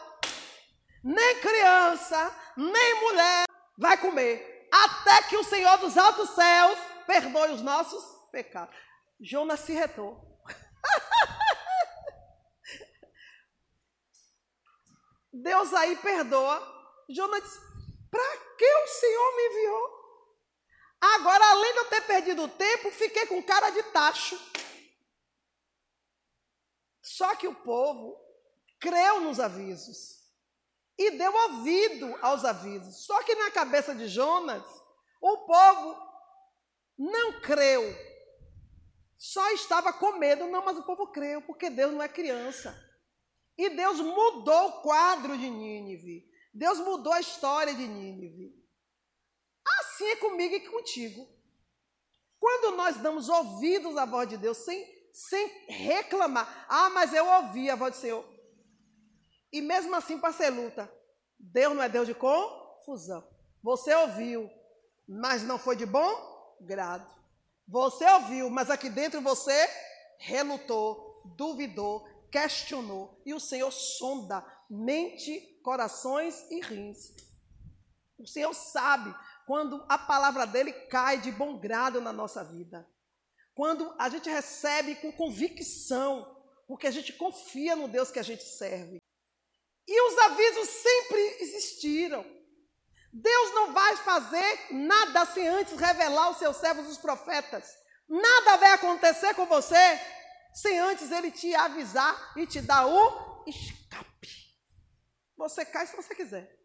nem 1.05 1.39
criança, 1.39 2.35
nem 2.57 3.01
mulher 3.01 3.45
vai 3.79 3.97
comer, 3.99 4.69
até 4.73 5.23
que 5.29 5.37
o 5.37 5.45
Senhor 5.45 5.79
dos 5.79 5.97
altos 5.97 6.31
céus 6.31 6.77
perdoe 7.07 7.53
os 7.53 7.63
nossos 7.63 8.03
pecados. 8.33 8.75
Jonas 9.21 9.61
se 9.61 9.73
retou. 9.73 10.21
Deus 15.33 15.73
aí 15.75 15.95
perdoa. 15.95 16.61
Jonas 17.09 17.41
disse: 17.41 17.61
Para 18.11 18.37
que 18.57 18.67
o 18.67 18.87
Senhor 18.89 19.37
me 19.37 19.47
enviou? 19.47 19.98
Agora, 21.01 21.51
além 21.51 21.73
de 21.73 21.79
eu 21.79 21.85
ter 21.87 22.01
perdido 22.03 22.43
o 22.43 22.49
tempo, 22.49 22.91
fiquei 22.91 23.27
com 23.27 23.43
cara 23.43 23.71
de 23.71 23.83
tacho. 23.85 24.39
Só 27.01 27.35
que 27.37 27.47
o 27.47 27.55
povo 27.55 28.19
creu 28.81 29.21
nos 29.21 29.41
avisos 29.41 30.19
e 30.99 31.13
deu 31.13 31.33
ouvido 31.33 32.17
aos 32.21 32.45
avisos. 32.45 33.07
Só 33.07 33.23
que 33.23 33.35
na 33.37 33.51
cabeça 33.51 33.95
de 33.95 34.09
Jonas, 34.09 34.65
o 35.21 35.39
povo 35.39 35.97
não 36.99 37.41
creu. 37.41 37.83
Só 39.17 39.51
estava 39.53 39.93
com 39.93 40.19
medo, 40.19 40.47
não, 40.49 40.65
mas 40.65 40.77
o 40.77 40.83
povo 40.83 41.09
creu, 41.09 41.41
porque 41.43 41.71
Deus 41.71 41.93
não 41.93 42.03
é 42.03 42.09
criança. 42.09 42.77
E 43.57 43.71
Deus 43.71 44.01
mudou 44.01 44.69
o 44.69 44.83
quadro 44.83 45.37
de 45.39 45.49
Nínive. 45.49 46.29
Deus 46.53 46.79
mudou 46.79 47.13
a 47.13 47.21
história 47.21 47.75
de 47.75 47.87
Nínive. 47.87 48.58
Assim 49.99 50.11
é 50.11 50.17
comigo 50.17 50.55
e 50.55 50.61
contigo. 50.61 51.29
Quando 52.39 52.77
nós 52.77 52.99
damos 52.99 53.29
ouvidos 53.29 53.97
à 53.97 54.05
voz 54.05 54.29
de 54.29 54.37
Deus 54.37 54.59
sem 54.59 54.97
sem 55.13 55.49
reclamar. 55.67 56.67
Ah, 56.69 56.89
mas 56.91 57.13
eu 57.13 57.27
ouvi 57.27 57.69
a 57.69 57.75
voz 57.75 57.97
do 57.97 58.01
Senhor. 58.01 58.25
E 59.53 59.61
mesmo 59.61 59.93
assim 59.97 60.21
passei 60.21 60.49
luta. 60.49 60.89
Deus 61.37 61.75
não 61.75 61.83
é 61.83 61.89
Deus 61.89 62.07
de 62.07 62.15
confusão. 62.15 63.29
Você 63.61 63.93
ouviu, 63.93 64.49
mas 65.09 65.43
não 65.43 65.59
foi 65.59 65.75
de 65.75 65.85
bom 65.85 66.57
grado. 66.61 67.13
Você 67.67 68.09
ouviu, 68.09 68.49
mas 68.49 68.71
aqui 68.71 68.89
dentro 68.89 69.21
você 69.21 69.69
relutou, 70.19 71.21
duvidou, 71.37 72.07
questionou. 72.31 73.21
E 73.27 73.35
o 73.35 73.41
Senhor 73.41 73.73
sonda 73.73 74.47
mente, 74.71 75.41
corações 75.65 76.49
e 76.49 76.61
rins. 76.61 77.13
O 78.17 78.27
Senhor 78.27 78.55
sabe 78.55 79.13
quando 79.49 79.85
a 79.89 79.99
palavra 79.99 80.47
dele 80.47 80.73
cai 80.73 81.19
de 81.19 81.33
bom 81.33 81.59
grado 81.59 82.01
na 82.01 82.13
nossa 82.13 82.45
vida 82.45 82.89
quando 83.59 83.93
a 83.99 84.09
gente 84.09 84.31
recebe 84.31 84.95
com 84.95 85.11
convicção, 85.11 86.41
porque 86.69 86.87
a 86.87 86.93
gente 86.93 87.13
confia 87.15 87.75
no 87.75 87.89
Deus 87.89 88.09
que 88.09 88.21
a 88.21 88.23
gente 88.23 88.45
serve. 88.45 89.03
E 89.85 90.01
os 90.01 90.17
avisos 90.17 90.69
sempre 90.69 91.21
existiram. 91.41 92.25
Deus 93.13 93.55
não 93.57 93.73
vai 93.73 93.97
fazer 93.97 94.73
nada 94.75 95.27
sem 95.27 95.49
antes 95.49 95.77
revelar 95.77 96.27
aos 96.27 96.37
seus 96.37 96.57
servos, 96.59 96.89
os 96.89 96.99
profetas. 96.99 97.77
Nada 98.09 98.59
vai 98.59 98.75
acontecer 98.75 99.35
com 99.35 99.45
você 99.47 100.01
sem 100.55 100.79
antes 100.79 101.11
ele 101.11 101.33
te 101.33 101.53
avisar 101.57 102.35
e 102.37 102.47
te 102.47 102.61
dar 102.61 102.87
o 102.87 103.45
escape. 103.45 104.57
Você 105.37 105.65
cai 105.65 105.85
se 105.85 105.97
você 105.97 106.15
quiser. 106.15 106.57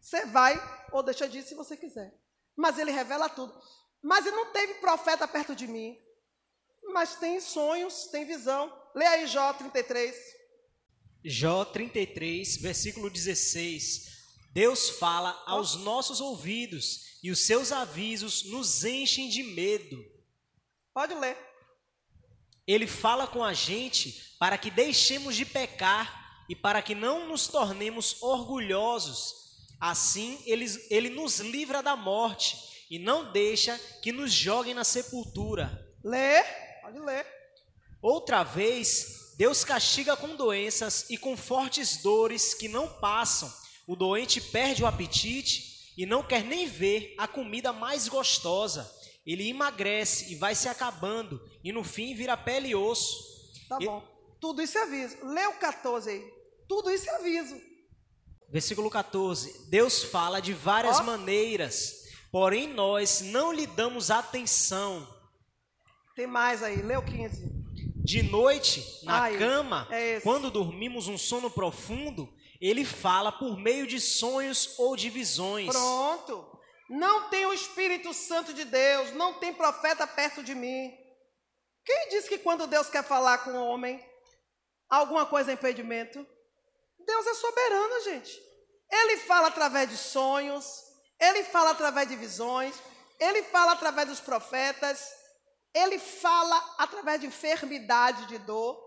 Você 0.00 0.24
vai 0.26 0.54
ou 0.92 1.02
deixa 1.02 1.28
de 1.28 1.40
ir 1.40 1.42
se 1.42 1.56
você 1.56 1.76
quiser. 1.76 2.14
Mas 2.56 2.78
ele 2.78 2.90
revela 2.90 3.28
tudo. 3.28 3.54
Mas 4.02 4.24
não 4.26 4.46
teve 4.52 4.74
profeta 4.74 5.28
perto 5.28 5.54
de 5.54 5.66
mim 5.66 5.96
mas 6.96 7.16
tem 7.16 7.40
sonhos, 7.40 8.06
tem 8.06 8.24
visão. 8.24 8.72
Lê 8.94 9.04
aí 9.06 9.26
Jó 9.26 9.52
33. 9.52 10.16
Jó 11.22 11.64
33, 11.64 12.56
versículo 12.56 13.10
16. 13.10 14.16
Deus 14.50 14.88
fala 14.88 15.42
aos 15.46 15.74
nossos 15.74 16.22
ouvidos 16.22 17.18
e 17.22 17.30
os 17.30 17.40
seus 17.40 17.72
avisos 17.72 18.44
nos 18.44 18.82
enchem 18.84 19.28
de 19.28 19.42
medo. 19.42 20.02
Pode 20.94 21.14
ler. 21.14 21.36
Ele 22.66 22.86
fala 22.86 23.26
com 23.26 23.44
a 23.44 23.52
gente 23.52 24.34
para 24.38 24.56
que 24.56 24.70
deixemos 24.70 25.36
de 25.36 25.44
pecar 25.44 26.44
e 26.48 26.56
para 26.56 26.80
que 26.80 26.94
não 26.94 27.28
nos 27.28 27.46
tornemos 27.46 28.22
orgulhosos. 28.22 29.45
Assim, 29.80 30.38
ele, 30.46 30.66
ele 30.90 31.10
nos 31.10 31.40
livra 31.40 31.82
da 31.82 31.96
morte 31.96 32.56
e 32.90 32.98
não 32.98 33.32
deixa 33.32 33.78
que 34.02 34.12
nos 34.12 34.32
joguem 34.32 34.74
na 34.74 34.84
sepultura. 34.84 35.86
Lê. 36.02 36.42
Pode 36.82 36.98
ler. 37.00 37.26
Outra 38.00 38.42
vez, 38.42 39.34
Deus 39.36 39.64
castiga 39.64 40.16
com 40.16 40.36
doenças 40.36 41.10
e 41.10 41.18
com 41.18 41.36
fortes 41.36 41.98
dores 41.98 42.54
que 42.54 42.68
não 42.68 42.88
passam. 42.88 43.52
O 43.86 43.94
doente 43.94 44.40
perde 44.40 44.82
o 44.82 44.86
apetite 44.86 45.92
e 45.96 46.06
não 46.06 46.22
quer 46.22 46.44
nem 46.44 46.66
ver 46.66 47.14
a 47.18 47.26
comida 47.26 47.72
mais 47.72 48.08
gostosa. 48.08 48.90
Ele 49.26 49.48
emagrece 49.48 50.32
e 50.32 50.36
vai 50.36 50.54
se 50.54 50.68
acabando, 50.68 51.42
e 51.64 51.72
no 51.72 51.82
fim 51.82 52.14
vira 52.14 52.36
pele 52.36 52.68
e 52.68 52.74
osso. 52.76 53.16
Tá 53.68 53.78
e... 53.80 53.86
bom. 53.86 54.02
Tudo 54.40 54.62
isso 54.62 54.78
é 54.78 54.82
aviso. 54.82 55.16
Lê 55.24 55.46
o 55.46 55.54
14 55.54 56.10
aí. 56.10 56.32
Tudo 56.68 56.90
isso 56.90 57.08
é 57.10 57.16
aviso. 57.16 57.60
Versículo 58.50 58.88
14. 58.88 59.68
Deus 59.68 60.04
fala 60.04 60.40
de 60.40 60.52
várias 60.52 61.00
Ó. 61.00 61.02
maneiras, 61.02 62.04
porém 62.30 62.68
nós 62.68 63.20
não 63.20 63.52
lhe 63.52 63.66
damos 63.66 64.10
atenção. 64.10 65.06
Tem 66.14 66.26
mais 66.26 66.62
aí, 66.62 66.80
o 66.96 67.02
15. 67.02 67.56
De 68.04 68.22
noite, 68.22 69.04
na 69.04 69.22
Ai, 69.22 69.36
cama, 69.36 69.88
é 69.90 70.20
quando 70.20 70.50
dormimos 70.50 71.08
um 71.08 71.18
sono 71.18 71.50
profundo, 71.50 72.32
ele 72.60 72.84
fala 72.84 73.32
por 73.32 73.58
meio 73.58 73.86
de 73.86 74.00
sonhos 74.00 74.78
ou 74.78 74.96
de 74.96 75.10
visões. 75.10 75.66
Pronto. 75.66 76.56
Não 76.88 77.28
tem 77.28 77.46
o 77.46 77.52
Espírito 77.52 78.14
Santo 78.14 78.54
de 78.54 78.64
Deus, 78.64 79.12
não 79.12 79.34
tem 79.34 79.52
profeta 79.52 80.06
perto 80.06 80.42
de 80.42 80.54
mim. 80.54 80.92
Quem 81.84 82.08
diz 82.10 82.28
que 82.28 82.38
quando 82.38 82.66
Deus 82.66 82.88
quer 82.88 83.02
falar 83.02 83.38
com 83.38 83.50
o 83.50 83.66
homem, 83.66 84.00
alguma 84.88 85.26
coisa 85.26 85.50
é 85.50 85.54
impedimento? 85.54 86.24
Deus 87.06 87.26
é 87.26 87.34
soberano, 87.34 88.04
gente. 88.04 88.42
Ele 88.90 89.16
fala 89.18 89.48
através 89.48 89.88
de 89.88 89.96
sonhos, 89.96 90.84
ele 91.18 91.44
fala 91.44 91.70
através 91.70 92.08
de 92.08 92.16
visões, 92.16 92.74
ele 93.18 93.42
fala 93.44 93.72
através 93.72 94.08
dos 94.08 94.20
profetas, 94.20 95.10
ele 95.72 95.98
fala 95.98 96.56
através 96.78 97.20
de 97.20 97.26
enfermidade, 97.26 98.26
de 98.26 98.38
dor, 98.38 98.82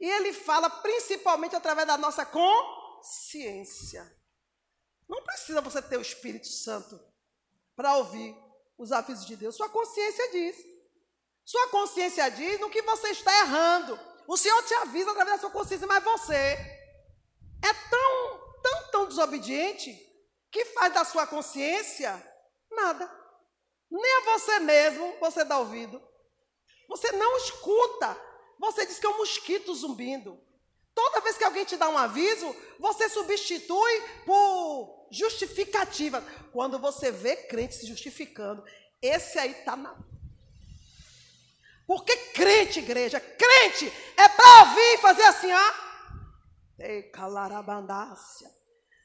e 0.00 0.08
ele 0.08 0.32
fala 0.32 0.68
principalmente 0.68 1.54
através 1.54 1.86
da 1.86 1.96
nossa 1.96 2.26
consciência. 2.26 4.04
Não 5.08 5.22
precisa 5.22 5.60
você 5.60 5.80
ter 5.82 5.96
o 5.96 6.02
Espírito 6.02 6.46
Santo 6.48 6.98
para 7.76 7.96
ouvir 7.96 8.34
os 8.78 8.92
avisos 8.92 9.26
de 9.26 9.36
Deus. 9.36 9.56
Sua 9.56 9.68
consciência 9.68 10.30
diz. 10.32 10.56
Sua 11.44 11.68
consciência 11.68 12.30
diz 12.30 12.58
no 12.60 12.70
que 12.70 12.82
você 12.82 13.08
está 13.08 13.32
errando. 13.40 13.98
O 14.26 14.36
Senhor 14.36 14.62
te 14.62 14.74
avisa 14.74 15.10
através 15.10 15.36
da 15.36 15.40
sua 15.40 15.50
consciência, 15.50 15.86
mas 15.86 16.02
você 16.02 16.81
é 17.62 17.72
tão, 17.88 18.60
tão, 18.62 18.90
tão 18.90 19.06
desobediente 19.06 19.98
que 20.50 20.64
faz 20.66 20.92
da 20.92 21.04
sua 21.04 21.26
consciência 21.26 22.12
nada. 22.70 23.10
Nem 23.90 24.12
a 24.18 24.20
você 24.38 24.58
mesmo 24.60 25.16
você 25.20 25.44
dá 25.44 25.58
ouvido. 25.58 26.02
Você 26.88 27.12
não 27.12 27.36
escuta. 27.38 28.16
Você 28.58 28.86
diz 28.86 28.98
que 28.98 29.06
é 29.06 29.08
um 29.08 29.18
mosquito 29.18 29.74
zumbindo. 29.74 30.40
Toda 30.94 31.20
vez 31.20 31.38
que 31.38 31.44
alguém 31.44 31.64
te 31.64 31.76
dá 31.76 31.88
um 31.88 31.96
aviso, 31.96 32.54
você 32.78 33.08
substitui 33.08 34.02
por 34.26 35.08
justificativa. 35.10 36.22
Quando 36.52 36.78
você 36.78 37.10
vê 37.10 37.36
crente 37.36 37.76
se 37.76 37.86
justificando, 37.86 38.62
esse 39.00 39.38
aí 39.38 39.52
está 39.52 39.74
na. 39.74 39.96
Porque 41.86 42.14
crente, 42.32 42.78
igreja, 42.78 43.20
crente 43.20 43.92
é 44.16 44.28
para 44.28 44.60
ouvir 44.60 44.94
e 44.94 44.98
fazer 44.98 45.24
assim, 45.24 45.52
ó. 45.52 45.91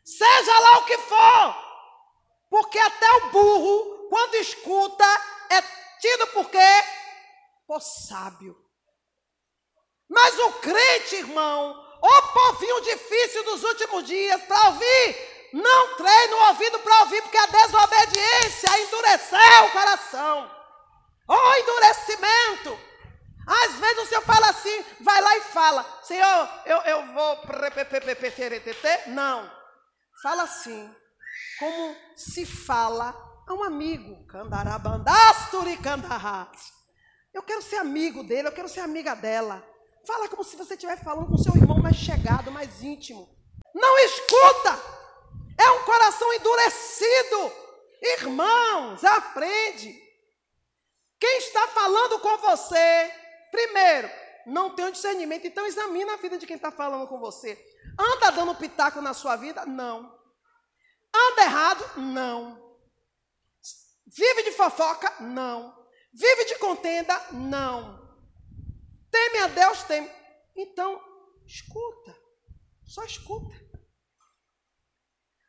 Seja 0.03 0.59
lá 0.59 0.77
o 0.77 0.85
que 0.85 0.97
for. 0.99 1.67
Porque 2.49 2.79
até 2.79 3.11
o 3.13 3.29
burro, 3.31 4.09
quando 4.09 4.35
escuta, 4.35 5.05
é 5.49 5.61
tido 5.99 6.27
por 6.27 6.49
quê? 6.49 6.83
Por 7.67 7.81
sábio. 7.81 8.55
Mas 10.09 10.39
o 10.39 10.53
crente, 10.53 11.15
irmão, 11.15 11.75
o 12.01 12.21
povinho 12.33 12.81
difícil 12.81 13.43
dos 13.43 13.63
últimos 13.63 14.05
dias 14.05 14.41
para 14.43 14.67
ouvir, 14.67 15.49
não 15.53 15.95
treina 15.95 16.35
o 16.35 16.47
ouvido 16.47 16.79
para 16.79 16.99
ouvir, 17.01 17.21
porque 17.21 17.37
a 17.37 17.45
desobediência 17.45 18.79
endureceu 18.79 19.65
o 19.65 19.71
coração. 19.71 20.51
O 21.27 21.55
endurecimento. 21.55 22.79
Às 23.47 23.75
vezes 23.75 24.03
o 24.03 24.05
Senhor 24.07 24.21
fala 24.23 24.49
assim, 24.49 24.85
vai 24.99 25.21
lá 25.21 25.37
e 25.37 25.41
fala, 25.41 25.99
Senhor, 26.03 26.49
eu, 26.65 26.77
eu 26.81 27.13
vou. 27.13 27.41
Não. 29.07 29.49
Fala 30.21 30.43
assim, 30.43 30.93
como 31.57 31.95
se 32.13 32.45
fala 32.45 33.15
a 33.47 33.53
um 33.53 33.63
amigo. 33.63 34.27
Candarabandasturi 34.27 35.77
candarras. 35.77 36.73
Eu 37.33 37.41
quero 37.41 37.61
ser 37.61 37.77
amigo 37.77 38.21
dele, 38.23 38.49
eu 38.49 38.51
quero 38.51 38.67
ser 38.67 38.81
amiga 38.81 39.15
dela. 39.15 39.63
Fala 40.05 40.27
como 40.27 40.43
se 40.43 40.57
você 40.57 40.73
estivesse 40.73 41.03
falando 41.03 41.27
com 41.27 41.37
seu 41.37 41.55
irmão 41.55 41.81
mais 41.81 41.95
chegado, 41.95 42.51
mais 42.51 42.83
íntimo. 42.83 43.29
Não 43.73 43.97
escuta! 43.99 44.97
É 45.57 45.71
um 45.71 45.83
coração 45.83 46.33
endurecido. 46.33 47.51
Irmãos, 48.01 49.03
aprende. 49.03 49.95
Quem 51.19 51.37
está 51.37 51.67
falando 51.69 52.19
com 52.19 52.37
você, 52.37 53.11
primeiro, 53.51 54.09
não 54.45 54.75
tem 54.75 54.85
um 54.85 54.91
discernimento, 54.91 55.45
então 55.45 55.65
examina 55.65 56.13
a 56.13 56.17
vida 56.17 56.37
de 56.37 56.47
quem 56.47 56.55
está 56.55 56.71
falando 56.71 57.07
com 57.07 57.19
você. 57.19 57.57
Anda 57.99 58.31
dando 58.31 58.55
pitaco 58.55 59.01
na 59.01 59.13
sua 59.13 59.35
vida? 59.35 59.65
Não. 59.65 60.17
Anda 61.13 61.41
errado? 61.41 61.99
Não. 61.99 62.77
Vive 64.05 64.43
de 64.43 64.51
fofoca? 64.51 65.21
Não. 65.21 65.75
Vive 66.13 66.45
de 66.45 66.55
contenda? 66.59 67.13
Não. 67.33 68.07
Teme 69.11 69.37
a 69.39 69.47
Deus? 69.47 69.83
Teme. 69.83 70.09
Então, 70.55 71.01
escuta. 71.45 72.15
Só 72.85 73.03
escuta. 73.03 73.53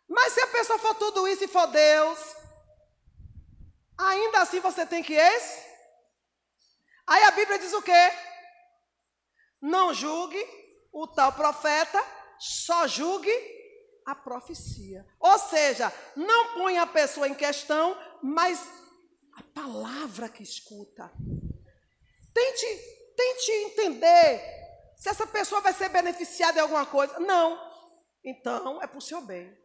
Mas 0.09 0.33
se 0.33 0.41
a 0.41 0.47
pessoa 0.49 0.79
for 0.79 0.95
tudo 0.95 1.29
isso 1.29 1.45
e 1.45 1.49
for 1.49 1.67
Deus, 1.67 2.19
ainda 3.97 4.41
assim 4.41 4.59
você 4.59 4.87
tem 4.87 5.03
que 5.03 5.15
esse? 5.15 5.69
Aí 7.09 7.25
a 7.25 7.31
Bíblia 7.31 7.59
diz 7.59 7.73
o 7.73 7.81
quê? 7.81 8.13
Não 9.63 9.95
julgue 9.95 10.45
o 10.93 11.07
tal 11.07 11.33
profeta, 11.33 11.99
só 12.39 12.87
julgue 12.87 13.33
a 14.07 14.15
profecia. 14.15 15.07
Ou 15.19 15.39
seja, 15.39 15.93
não 16.15 16.55
põe 16.55 16.79
a 16.79 16.87
pessoa 16.87 17.27
em 17.27 17.35
questão, 17.35 17.97
mas 18.23 18.61
a 19.39 19.43
palavra 19.55 20.29
que 20.29 20.43
escuta. 20.43 21.11
Tente, 22.35 22.67
tente 23.17 23.53
entender 23.53 24.43
se 24.97 25.09
essa 25.09 25.27
pessoa 25.27 25.63
vai 25.63 25.73
ser 25.73 25.89
beneficiada 25.89 26.59
em 26.59 26.63
alguma 26.63 26.85
coisa. 26.85 27.19
Não. 27.21 27.59
Então, 28.23 28.83
é 28.83 28.87
para 28.87 28.99
o 28.99 29.03
seu 29.03 29.23
bem. 29.23 29.57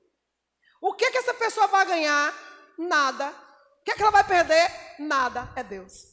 O 0.82 0.94
que, 0.94 1.12
que 1.12 1.18
essa 1.18 1.34
pessoa 1.34 1.68
vai 1.68 1.86
ganhar? 1.86 2.34
Nada. 2.78 3.30
O 3.30 3.84
que, 3.84 3.96
que 3.96 4.02
ela 4.02 4.12
vai 4.12 4.24
perder? 4.24 4.72
Nada. 5.00 5.52
É 5.56 5.64
Deus. 5.64 6.13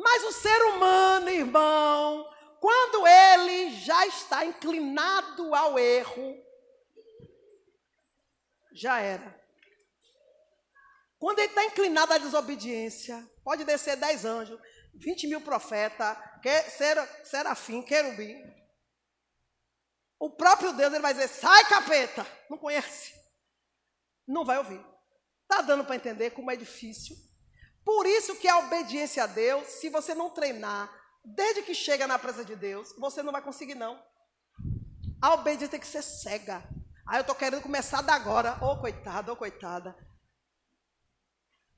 Mas 0.00 0.22
o 0.22 0.30
ser 0.30 0.62
humano, 0.66 1.28
irmão, 1.28 2.24
quando 2.60 3.04
ele 3.04 3.74
já 3.74 4.06
está 4.06 4.44
inclinado 4.44 5.52
ao 5.52 5.76
erro, 5.76 6.40
já 8.72 9.00
era. 9.00 9.36
Quando 11.18 11.40
ele 11.40 11.48
está 11.48 11.64
inclinado 11.64 12.12
à 12.12 12.18
desobediência, 12.18 13.28
pode 13.42 13.64
descer 13.64 13.96
dez 13.96 14.24
anjos, 14.24 14.60
20 14.94 15.26
mil 15.26 15.40
profetas, 15.40 16.16
serafim, 17.24 17.82
querubim. 17.82 18.40
O 20.16 20.30
próprio 20.30 20.72
Deus 20.74 20.92
ele 20.92 21.02
vai 21.02 21.12
dizer: 21.12 21.26
sai 21.26 21.64
capeta, 21.68 22.24
não 22.48 22.56
conhece, 22.56 23.12
não 24.24 24.44
vai 24.44 24.58
ouvir. 24.58 24.80
Está 25.42 25.60
dando 25.60 25.84
para 25.84 25.96
entender 25.96 26.30
como 26.30 26.52
é 26.52 26.56
difícil. 26.56 27.16
Por 27.88 28.06
isso 28.06 28.36
que 28.36 28.46
a 28.46 28.58
obediência 28.58 29.24
a 29.24 29.26
Deus, 29.26 29.66
se 29.66 29.88
você 29.88 30.14
não 30.14 30.28
treinar, 30.28 30.92
desde 31.24 31.62
que 31.62 31.74
chega 31.74 32.06
na 32.06 32.18
presença 32.18 32.44
de 32.44 32.54
Deus, 32.54 32.94
você 32.98 33.22
não 33.22 33.32
vai 33.32 33.40
conseguir 33.40 33.74
não. 33.74 33.98
A 35.22 35.32
obediência 35.32 35.70
tem 35.70 35.80
que 35.80 35.86
ser 35.86 36.02
cega. 36.02 36.62
Aí 37.06 37.16
eu 37.16 37.22
estou 37.22 37.34
querendo 37.34 37.62
começar 37.62 38.02
da 38.02 38.12
agora. 38.12 38.58
Ô 38.62 38.72
oh, 38.72 38.78
coitada, 38.78 39.30
ô 39.30 39.32
oh, 39.32 39.38
coitada. 39.38 39.96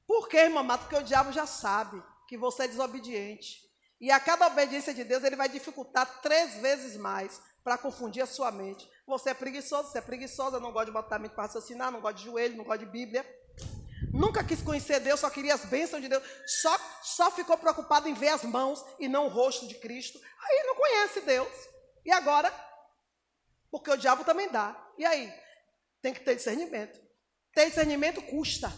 Por 0.05 0.29
quê, 0.29 0.39
irmã 0.39 0.65
Mata? 0.65 0.83
Porque 0.83 0.97
o 0.97 1.05
diabo 1.05 1.31
já 1.31 1.47
sabe 1.47 2.03
que 2.27 2.37
você 2.37 2.65
é 2.65 2.67
desobediente. 2.69 3.61
E 4.01 4.11
a 4.11 4.19
cada 4.19 4.49
obediência 4.49 4.93
de 4.93 5.05
Deus, 5.05 5.23
ele 5.23 5.37
vai 5.37 5.49
dificultar 5.49 6.21
três 6.23 6.55
vezes 6.57 6.97
mais 6.97 7.41
para 7.63 7.79
confundir 7.79 8.25
a 8.25 8.27
sua 8.27 8.51
mente. 8.51 8.85
Você 9.07 9.31
é 9.31 9.35
preguiçoso, 9.35 9.93
você 9.93 9.99
é 9.99 10.03
preguiçosa, 10.03 10.59
não 10.59 10.73
gosta 10.73 10.87
de 10.87 10.93
botar 10.93 11.15
a 11.15 11.19
mente 11.21 11.37
para 11.37 11.45
raciocinar, 11.45 11.93
não 11.93 12.01
gosta 12.01 12.19
de 12.19 12.25
joelho, 12.25 12.57
não 12.57 12.65
gosta 12.65 12.85
de 12.85 12.91
Bíblia. 12.91 13.25
Nunca 14.13 14.43
quis 14.43 14.63
conhecer 14.63 15.01
Deus, 15.01 15.21
só 15.21 15.29
queria 15.29 15.55
as 15.55 15.65
bênçãos 15.65 16.01
de 16.01 16.09
Deus. 16.09 16.23
Só, 16.47 16.79
só 17.03 17.31
ficou 17.31 17.57
preocupado 17.59 18.09
em 18.09 18.15
ver 18.15 18.29
as 18.29 18.43
mãos 18.43 18.83
e 18.99 19.09
não 19.09 19.27
o 19.27 19.29
rosto 19.29 19.69
de 19.69 19.75
Cristo. 19.75 20.19
Aí 20.43 20.63
não 20.67 20.75
conhece 20.75 21.21
Deus. 21.21 21.53
E 22.05 22.11
agora? 22.11 22.53
Porque 23.71 23.91
o 23.91 23.97
diabo 23.97 24.25
também 24.25 24.49
dá. 24.49 24.75
E 24.97 25.05
aí? 25.05 25.33
Tem 26.01 26.15
que 26.15 26.21
ter 26.21 26.35
discernimento. 26.35 26.99
Ter 27.53 27.67
discernimento 27.67 28.23
custa 28.23 28.73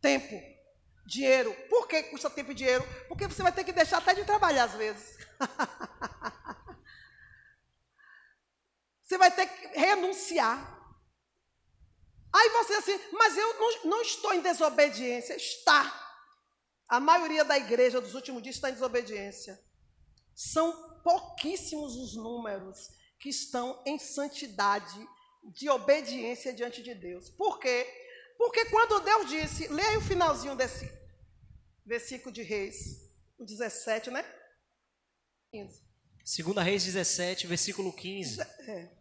tempo, 0.00 0.40
dinheiro. 1.06 1.52
Por 1.68 1.88
que 1.88 2.04
custa 2.04 2.30
tempo 2.30 2.52
e 2.52 2.54
dinheiro? 2.54 2.84
Porque 3.08 3.26
você 3.26 3.42
vai 3.42 3.52
ter 3.52 3.64
que 3.64 3.72
deixar 3.72 3.98
até 3.98 4.14
de 4.14 4.24
trabalhar 4.24 4.64
às 4.64 4.74
vezes. 4.74 5.18
você 9.02 9.18
vai 9.18 9.30
ter 9.30 9.46
que 9.46 9.78
renunciar. 9.78 10.79
Aí 12.32 12.48
você 12.50 12.74
assim, 12.74 13.00
mas 13.12 13.36
eu 13.36 13.58
não, 13.58 13.84
não 13.90 14.02
estou 14.02 14.32
em 14.32 14.40
desobediência. 14.40 15.34
Está. 15.34 15.96
A 16.88 17.00
maioria 17.00 17.44
da 17.44 17.56
igreja 17.56 18.00
dos 18.00 18.14
últimos 18.14 18.42
dias 18.42 18.56
está 18.56 18.70
em 18.70 18.74
desobediência. 18.74 19.60
São 20.34 21.00
pouquíssimos 21.02 21.96
os 21.96 22.14
números 22.14 22.90
que 23.18 23.28
estão 23.28 23.82
em 23.86 23.98
santidade 23.98 25.08
de 25.44 25.68
obediência 25.68 26.52
diante 26.52 26.82
de 26.82 26.94
Deus. 26.94 27.30
Por 27.30 27.58
quê? 27.58 27.86
Porque 28.36 28.64
quando 28.66 29.00
Deus 29.00 29.28
disse, 29.28 29.68
leia 29.68 29.98
o 29.98 30.02
finalzinho 30.02 30.56
desse 30.56 30.90
versículo 31.84 32.32
de 32.32 32.42
Reis, 32.42 33.10
o 33.38 33.44
17, 33.44 34.10
né? 34.10 34.24
15. 35.52 35.82
Segunda 36.24 36.62
Reis 36.62 36.84
17, 36.84 37.46
versículo 37.46 37.92
15. 37.92 38.40
É. 38.40 38.99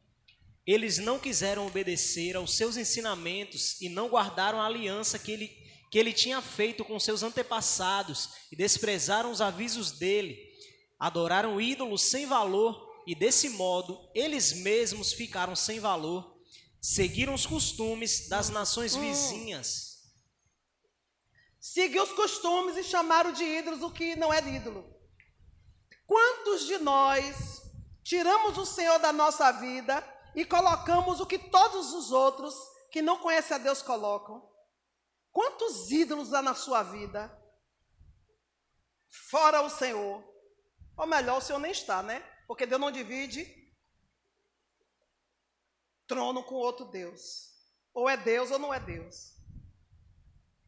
Eles 0.72 1.00
não 1.00 1.18
quiseram 1.18 1.66
obedecer 1.66 2.36
aos 2.36 2.56
seus 2.56 2.78
ensinamentos 2.78 3.82
e 3.82 3.90
não 3.90 4.08
guardaram 4.08 4.62
a 4.62 4.68
aliança 4.68 5.18
que 5.18 5.32
ele, 5.32 5.48
que 5.90 5.98
ele 5.98 6.14
tinha 6.14 6.44
feito 6.44 6.86
com 6.86 7.00
seus 7.00 7.24
antepassados 7.24 8.30
e 8.52 8.56
desprezaram 8.56 9.32
os 9.32 9.42
avisos 9.42 9.94
dele. 9.94 10.38
Adoraram 11.00 11.60
ídolos 11.60 12.04
sem 12.04 12.28
valor 12.28 13.02
e 13.08 13.16
desse 13.16 13.50
modo 13.50 14.00
eles 14.14 14.54
mesmos 14.54 15.12
ficaram 15.12 15.56
sem 15.56 15.80
valor. 15.80 16.40
Seguiram 16.80 17.34
os 17.34 17.48
costumes 17.48 18.30
das 18.30 18.52
nações 18.52 18.94
hum. 18.94 19.02
vizinhas. 19.02 20.04
Seguiu 21.60 22.04
os 22.04 22.12
costumes 22.12 22.78
e 22.78 22.84
chamaram 22.84 23.32
de 23.32 23.44
ídolos 23.44 23.82
o 23.82 23.90
que 23.90 24.16
não 24.16 24.32
é 24.32 24.38
ídolo. 24.38 24.86
Quantos 26.06 26.68
de 26.68 26.78
nós 26.78 27.60
tiramos 28.04 28.56
o 28.56 28.68
Senhor 28.68 29.00
da 29.00 29.12
nossa 29.12 29.52
vida 29.54 30.19
e 30.40 30.46
colocamos 30.46 31.20
o 31.20 31.26
que 31.26 31.38
todos 31.38 31.92
os 31.92 32.12
outros 32.12 32.56
que 32.90 33.02
não 33.02 33.20
conhecem 33.20 33.56
a 33.56 33.60
Deus 33.60 33.82
colocam? 33.82 34.50
Quantos 35.32 35.92
ídolos 35.92 36.34
há 36.34 36.42
na 36.42 36.56
sua 36.56 36.82
vida? 36.82 37.30
Fora 39.30 39.62
o 39.62 39.70
Senhor. 39.70 40.24
Ou 40.96 41.06
melhor, 41.06 41.40
o 41.40 41.42
Senhor 41.42 41.60
nem 41.60 41.72
está, 41.72 42.02
né? 42.02 42.22
Porque 42.48 42.66
Deus 42.66 42.80
não 42.80 42.90
divide 42.90 43.46
trono 46.08 46.42
com 46.42 46.56
outro 46.56 46.86
Deus. 46.86 47.50
Ou 47.94 48.10
é 48.10 48.16
Deus 48.16 48.50
ou 48.50 48.58
não 48.58 48.74
é 48.74 48.80
Deus. 48.80 49.36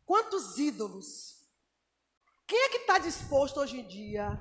Quantos 0.06 0.58
ídolos? 0.58 1.48
Quem 2.46 2.60
é 2.60 2.70
que 2.70 2.78
está 2.80 2.98
disposto 2.98 3.62
hoje 3.62 3.80
em 3.80 3.88
dia 3.88 4.38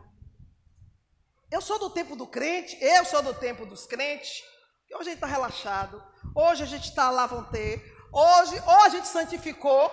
eu 1.53 1.61
sou 1.61 1.79
do 1.81 1.91
tempo 1.91 2.15
do 2.15 2.29
crente, 2.29 2.79
eu 2.81 3.05
sou 3.05 3.23
do 3.23 3.35
tempo 3.35 3.67
dos 3.67 3.85
crentes. 3.85 4.45
Hoje 4.93 5.11
a 5.11 5.13
gente 5.13 5.15
está 5.15 5.27
relaxado. 5.27 6.03
Hoje 6.35 6.63
a 6.63 6.67
gente 6.67 6.89
está 6.89 7.11
lá, 7.11 7.27
vão 7.27 7.45
ter. 7.45 7.83
Hoje, 8.13 8.61
ou 8.67 8.81
a 8.83 8.89
gente 8.89 9.07
santificou 9.07 9.91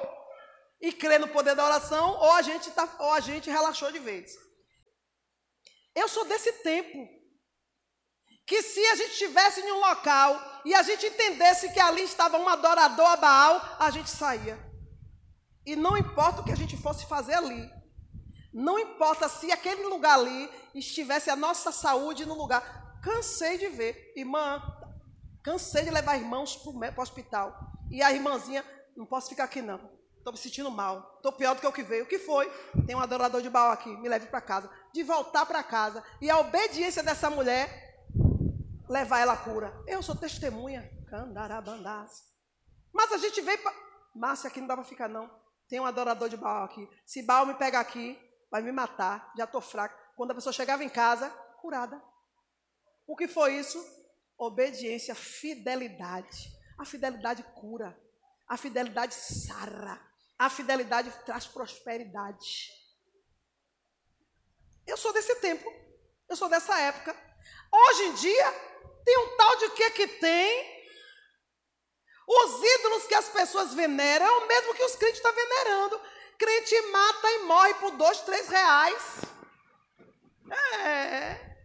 e 0.82 0.92
crê 0.92 1.18
no 1.18 1.28
poder 1.28 1.56
da 1.56 1.66
oração, 1.66 2.16
ou 2.16 2.32
a 2.34 2.42
gente, 2.42 2.70
tá, 2.72 2.88
ou 3.00 3.12
a 3.12 3.20
gente 3.20 3.50
relaxou 3.50 3.92
de 3.92 4.00
vez. 4.00 4.32
Eu 5.96 6.08
sou 6.08 6.26
desse 6.26 6.52
tempo. 6.64 7.08
Que 8.46 8.62
se 8.62 8.80
a 8.88 8.96
gente 8.96 9.12
estivesse 9.12 9.60
em 9.60 9.72
um 9.72 9.80
local 9.80 10.62
e 10.64 10.74
a 10.74 10.82
gente 10.82 11.06
entendesse 11.06 11.72
que 11.74 11.80
ali 11.80 12.04
estava 12.04 12.38
um 12.38 12.48
adorador 12.48 13.06
a 13.06 13.18
Baal, 13.18 13.76
a 13.78 13.90
gente 13.90 14.10
saía. 14.10 14.58
E 15.66 15.76
não 15.76 15.98
importa 15.98 16.42
o 16.42 16.46
que 16.46 16.52
a 16.52 16.56
gente 16.56 16.78
fosse 16.78 17.06
fazer 17.08 17.34
ali. 17.34 17.70
Não 18.54 18.80
importa 18.80 19.28
se 19.28 19.52
aquele 19.52 19.84
lugar 19.84 20.18
ali 20.18 20.50
estivesse 20.74 21.30
a 21.30 21.36
nossa 21.36 21.72
saúde 21.72 22.26
no 22.26 22.36
lugar. 22.36 23.00
Cansei 23.04 23.58
de 23.58 23.68
ver, 23.68 24.14
irmã, 24.16 24.62
cansei 25.48 25.86
de 25.86 25.90
levar 25.90 26.18
irmãos 26.18 26.58
para 26.58 27.00
o 27.00 27.02
hospital. 27.02 27.58
E 27.90 28.04
a 28.04 28.12
irmãzinha, 28.12 28.66
não 28.98 29.06
posso 29.06 29.30
ficar 29.30 29.46
aqui 29.46 29.62
não. 29.62 29.80
Estou 30.18 30.34
me 30.34 30.38
sentindo 30.38 30.70
mal. 30.70 31.14
Estou 31.16 31.32
pior 31.32 31.56
do 31.56 31.62
que 31.62 31.68
o 31.68 31.72
que 31.72 31.84
veio. 31.84 32.04
O 32.04 32.08
que 32.08 32.20
foi? 32.20 32.52
Tem 32.86 32.94
um 32.94 33.00
adorador 33.00 33.42
de 33.42 33.50
Baal 33.50 33.72
aqui, 33.72 33.96
me 33.96 34.10
leve 34.10 34.28
para 34.28 34.42
casa. 34.42 34.70
De 34.94 35.04
voltar 35.04 35.46
para 35.46 35.64
casa. 35.64 36.04
E 36.20 36.30
a 36.30 36.38
obediência 36.38 37.02
dessa 37.02 37.30
mulher 37.30 37.70
levar 38.90 39.20
ela 39.20 39.34
à 39.34 39.38
cura. 39.38 39.74
Eu 39.88 40.04
sou 40.04 40.18
testemunha. 40.18 40.92
Candarabandás. 41.10 42.24
Mas 42.92 43.14
a 43.14 43.18
gente 43.18 43.40
veio 43.40 43.64
para. 43.64 43.74
Márcia, 44.14 44.50
aqui 44.50 44.60
não 44.60 44.68
dá 44.68 44.76
para 44.76 44.84
ficar, 44.84 45.08
não. 45.08 45.32
Tem 45.70 45.80
um 45.80 45.86
adorador 45.86 46.28
de 46.28 46.36
Baal 46.36 46.66
aqui. 46.66 46.90
Se 47.06 47.24
Baal 47.24 47.46
me 47.46 47.54
pegar 47.54 47.80
aqui, 47.80 48.20
vai 48.52 48.62
me 48.62 48.74
matar. 48.74 49.32
Já 49.38 49.46
estou 49.46 49.62
fraca. 49.62 49.98
Quando 50.18 50.32
a 50.32 50.36
pessoa 50.36 50.52
chegava 50.52 50.84
em 50.84 50.90
casa, 50.90 51.30
curada. 51.62 52.04
O 53.08 53.16
que 53.16 53.30
foi 53.30 53.54
isso? 53.56 53.97
Obediência, 54.38 55.16
fidelidade. 55.16 56.52
A 56.78 56.86
fidelidade 56.86 57.44
cura. 57.56 57.98
A 58.48 58.56
fidelidade 58.56 59.16
sara. 59.16 60.00
A 60.38 60.50
fidelidade 60.50 61.12
traz 61.26 61.48
prosperidade. 61.48 62.72
Eu 64.86 64.96
sou 64.96 65.12
desse 65.12 65.36
tempo. 65.36 65.70
Eu 66.30 66.36
sou 66.36 66.48
dessa 66.48 66.80
época. 66.80 67.16
Hoje 67.72 68.04
em 68.04 68.14
dia, 68.14 68.52
tem 69.04 69.18
um 69.18 69.38
tal 69.38 69.56
de 69.58 69.70
que 69.72 69.92
que 69.92 70.08
tem. 70.20 70.78
Os 72.28 72.64
ídolos 72.64 73.08
que 73.08 73.16
as 73.16 73.30
pessoas 73.30 73.74
veneram 73.74 74.26
é 74.26 74.32
o 74.32 74.48
mesmo 74.48 74.76
que 74.76 74.84
os 74.84 74.96
crentes 74.96 75.18
estão 75.18 75.34
venerando. 75.34 76.00
Crente 76.38 76.82
mata 76.92 77.32
e 77.32 77.40
morre 77.44 77.74
por 77.76 77.92
dois, 77.92 78.22
três 78.22 78.48
reais. 78.48 79.22
É. 80.84 81.58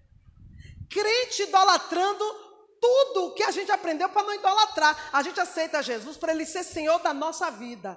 Crente 0.88 1.42
idolatrando 1.42 2.51
tudo 2.82 3.32
que 3.32 3.44
a 3.44 3.52
gente 3.52 3.70
aprendeu 3.70 4.08
para 4.08 4.24
não 4.24 4.34
idolatrar. 4.34 5.10
A 5.12 5.22
gente 5.22 5.40
aceita 5.40 5.80
Jesus 5.80 6.16
para 6.16 6.32
ele 6.32 6.44
ser 6.44 6.64
Senhor 6.64 6.98
da 6.98 7.14
nossa 7.14 7.48
vida. 7.48 7.96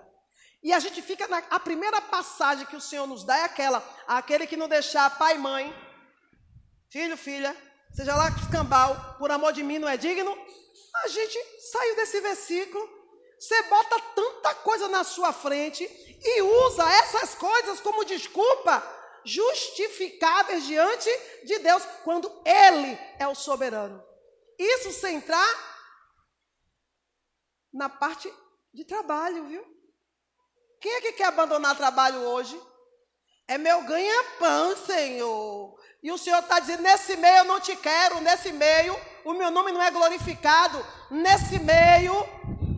E 0.61 0.71
a 0.71 0.79
gente 0.79 1.01
fica 1.01 1.27
na 1.27 1.39
a 1.49 1.59
primeira 1.59 1.99
passagem 2.01 2.67
que 2.67 2.75
o 2.75 2.81
Senhor 2.81 3.07
nos 3.07 3.23
dá 3.23 3.35
é 3.37 3.43
aquela, 3.43 3.83
aquele 4.07 4.45
que 4.45 4.55
não 4.55 4.67
deixar 4.67 5.17
pai 5.17 5.35
e 5.35 5.39
mãe, 5.39 5.75
filho, 6.89 7.17
filha, 7.17 7.55
seja 7.91 8.15
lá 8.15 8.29
escambau, 8.29 9.15
por 9.17 9.31
amor 9.31 9.53
de 9.53 9.63
mim 9.63 9.79
não 9.79 9.89
é 9.89 9.97
digno. 9.97 10.37
A 11.03 11.07
gente 11.07 11.37
saiu 11.71 11.95
desse 11.95 12.21
versículo. 12.21 12.87
Você 13.39 13.61
bota 13.63 13.99
tanta 14.15 14.55
coisa 14.55 14.87
na 14.87 15.03
sua 15.03 15.33
frente 15.33 15.83
e 16.23 16.41
usa 16.41 16.89
essas 16.93 17.35
coisas 17.35 17.79
como 17.81 18.05
desculpa 18.05 18.81
justificáveis 19.23 20.63
diante 20.65 21.09
de 21.43 21.59
Deus, 21.59 21.83
quando 22.03 22.31
Ele 22.45 22.97
é 23.19 23.27
o 23.27 23.35
soberano. 23.35 24.14
Isso 24.57 24.91
sem 24.93 25.17
entrar 25.17 25.47
na 27.73 27.89
parte 27.89 28.31
de 28.73 28.85
trabalho, 28.85 29.45
viu? 29.47 29.63
Quem 30.79 30.93
é 30.93 31.01
que 31.01 31.13
quer 31.13 31.25
abandonar 31.25 31.75
trabalho 31.75 32.19
hoje? 32.19 32.59
É 33.47 33.57
meu 33.57 33.83
ganha-pão, 33.83 34.75
Senhor. 34.77 35.79
E 36.01 36.11
o 36.11 36.17
Senhor 36.17 36.39
está 36.39 36.59
dizendo: 36.59 36.83
nesse 36.83 37.15
meio 37.17 37.37
eu 37.37 37.43
não 37.45 37.59
te 37.59 37.75
quero, 37.75 38.21
nesse 38.21 38.51
meio 38.51 38.95
o 39.23 39.33
meu 39.33 39.49
nome 39.49 39.71
não 39.71 39.81
é 39.81 39.91
glorificado, 39.91 40.85
nesse 41.09 41.59
meio 41.59 42.13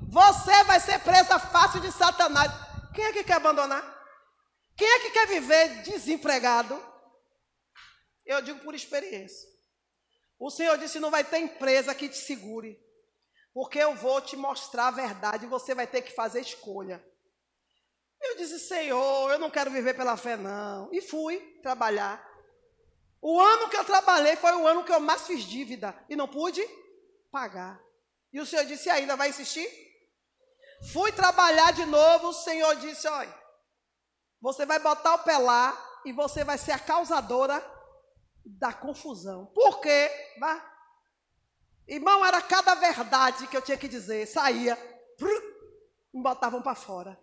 você 0.09 0.63
vai 0.63 0.79
ser 0.79 0.99
presa 0.99 1.37
fácil 1.37 1.81
de 1.81 1.91
Satanás. 1.91 2.51
Quem 2.93 3.05
é 3.05 3.13
que 3.13 3.23
quer 3.23 3.33
abandonar? 3.33 3.83
Quem 4.75 4.87
é 4.87 4.99
que 4.99 5.11
quer 5.11 5.27
viver 5.27 5.81
desempregado? 5.83 6.81
Eu 8.25 8.41
digo 8.41 8.59
por 8.59 8.73
experiência. 8.73 9.56
O 10.39 10.50
Senhor 10.50 10.78
disse: 10.78 11.00
não 11.00 11.12
vai 11.12 11.23
ter 11.23 11.39
empresa 11.39 11.95
que 11.95 12.10
te 12.10 12.17
segure, 12.17 12.80
porque 13.54 13.80
eu 13.80 13.95
vou 13.95 14.21
te 14.21 14.36
mostrar 14.36 14.88
a 14.88 14.91
verdade 14.91 15.45
e 15.45 15.50
você 15.50 15.73
vai 15.73 15.88
ter 15.88 16.02
que 16.02 16.13
fazer 16.13 16.41
escolha. 16.41 17.04
Eu 18.21 18.38
disse: 18.38 18.60
Senhor, 18.60 19.32
eu 19.32 19.39
não 19.39 19.50
quero 19.50 19.71
viver 19.71 19.93
pela 19.95 20.17
fé, 20.17 20.36
não. 20.38 20.89
E 20.91 21.02
fui 21.02 21.39
trabalhar. 21.62 22.26
O 23.21 23.39
ano 23.39 23.69
que 23.69 23.78
eu 23.78 23.84
trabalhei 23.84 24.36
foi 24.36 24.54
o 24.54 24.67
ano 24.67 24.84
que 24.84 24.91
eu 24.91 25.00
mais 25.00 25.26
fiz 25.26 25.43
dívida 25.43 25.97
e 26.10 26.15
não 26.15 26.28
pude 26.28 26.62
pagar. 27.32 27.82
E 28.32 28.39
o 28.39 28.45
Senhor 28.45 28.65
disse: 28.65 28.89
ainda 28.89 29.15
vai 29.15 29.30
insistir? 29.30 29.67
Fui 30.93 31.12
trabalhar 31.12 31.73
de 31.73 31.86
novo. 31.86 32.30
O 32.30 32.34
Senhor 32.34 32.76
disse: 32.76 33.08
olha 33.08 33.47
você 34.41 34.65
vai 34.65 34.80
botar 34.80 35.15
o 35.15 35.23
pé 35.23 35.38
lá 35.38 35.78
e 36.06 36.13
você 36.13 36.43
vai 36.43 36.58
ser 36.58 36.71
a 36.71 36.80
causadora 36.80 37.60
da 38.47 38.73
confusão. 38.73 39.47
Por 39.47 39.79
quê? 39.81 40.10
Vai. 40.39 40.63
Irmão, 41.88 42.25
era 42.25 42.41
cada 42.41 42.75
verdade 42.75 43.47
que 43.47 43.55
eu 43.55 43.62
tinha 43.62 43.77
que 43.77 43.88
dizer. 43.88 44.27
Saía, 44.27 44.77
me 46.13 46.21
botavam 46.21 46.62
para 46.62 46.75
fora. 46.75 47.19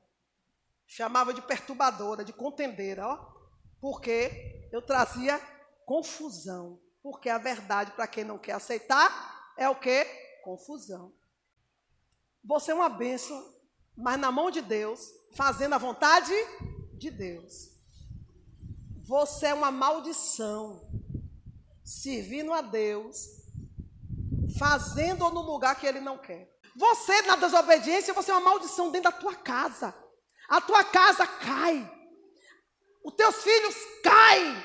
Chamava 0.87 1.32
de 1.32 1.42
perturbadora, 1.42 2.24
de 2.24 2.32
contendeira, 2.32 3.06
ó. 3.06 3.34
Porque 3.80 4.68
eu 4.72 4.82
trazia 4.82 5.38
confusão. 5.84 6.80
Porque 7.02 7.28
a 7.28 7.38
verdade, 7.38 7.92
para 7.92 8.06
quem 8.06 8.24
não 8.24 8.38
quer 8.38 8.52
aceitar, 8.52 9.52
é 9.58 9.68
o 9.68 9.78
que? 9.78 10.04
Confusão. 10.42 11.12
Você 12.42 12.72
é 12.72 12.74
uma 12.74 12.88
bênção, 12.88 13.54
mas 13.96 14.18
na 14.18 14.30
mão 14.30 14.50
de 14.50 14.60
Deus, 14.60 15.10
fazendo 15.34 15.74
a 15.74 15.78
vontade 15.78 16.32
de 16.96 17.10
Deus. 17.10 17.74
Você 19.06 19.46
é 19.46 19.54
uma 19.54 19.70
maldição, 19.70 20.80
servindo 21.84 22.52
a 22.52 22.62
Deus, 22.62 23.26
fazendo 24.58 25.28
no 25.30 25.42
lugar 25.42 25.78
que 25.78 25.86
Ele 25.86 26.00
não 26.00 26.16
quer. 26.16 26.50
Você, 26.76 27.22
na 27.22 27.36
desobediência, 27.36 28.14
você 28.14 28.30
é 28.30 28.34
uma 28.34 28.50
maldição 28.50 28.90
dentro 28.90 29.10
da 29.10 29.16
tua 29.16 29.34
casa. 29.34 29.94
A 30.48 30.60
tua 30.60 30.82
casa 30.82 31.26
cai. 31.26 31.90
Os 33.04 33.14
teus 33.14 33.36
filhos 33.42 33.74
caem. 34.02 34.64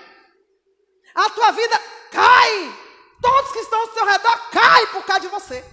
A 1.13 1.29
tua 1.29 1.51
vida 1.51 1.77
cai. 2.11 2.79
Todos 3.21 3.51
que 3.51 3.59
estão 3.59 3.81
ao 3.81 3.93
seu 3.93 4.05
redor 4.05 4.49
caem 4.51 4.87
por 4.87 5.05
causa 5.05 5.21
de 5.21 5.27
você. 5.27 5.63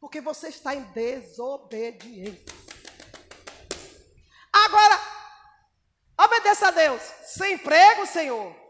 Porque 0.00 0.20
você 0.20 0.48
está 0.48 0.74
em 0.74 0.82
desobediência. 0.82 2.54
Agora, 4.52 5.00
obedeça 6.18 6.68
a 6.68 6.70
Deus. 6.70 7.02
Sem 7.24 7.54
emprego, 7.54 8.06
Senhor. 8.06 8.65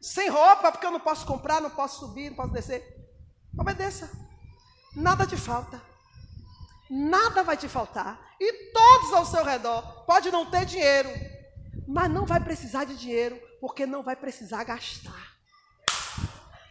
Sem 0.00 0.28
roupa, 0.28 0.70
porque 0.70 0.86
eu 0.86 0.90
não 0.90 1.00
posso 1.00 1.26
comprar, 1.26 1.60
não 1.60 1.70
posso 1.70 2.00
subir, 2.00 2.30
não 2.30 2.36
posso 2.36 2.52
descer. 2.52 2.84
Obedeça. 3.58 4.10
Nada 4.94 5.26
te 5.26 5.36
falta. 5.36 5.80
Nada 6.88 7.42
vai 7.42 7.56
te 7.56 7.68
faltar. 7.68 8.18
E 8.40 8.70
todos 8.72 9.12
ao 9.12 9.26
seu 9.26 9.44
redor. 9.44 10.04
Pode 10.04 10.30
não 10.30 10.50
ter 10.50 10.64
dinheiro, 10.64 11.10
mas 11.86 12.10
não 12.10 12.24
vai 12.24 12.40
precisar 12.40 12.84
de 12.84 12.96
dinheiro, 12.96 13.40
porque 13.60 13.86
não 13.86 14.02
vai 14.02 14.14
precisar 14.14 14.64
gastar. 14.64 15.36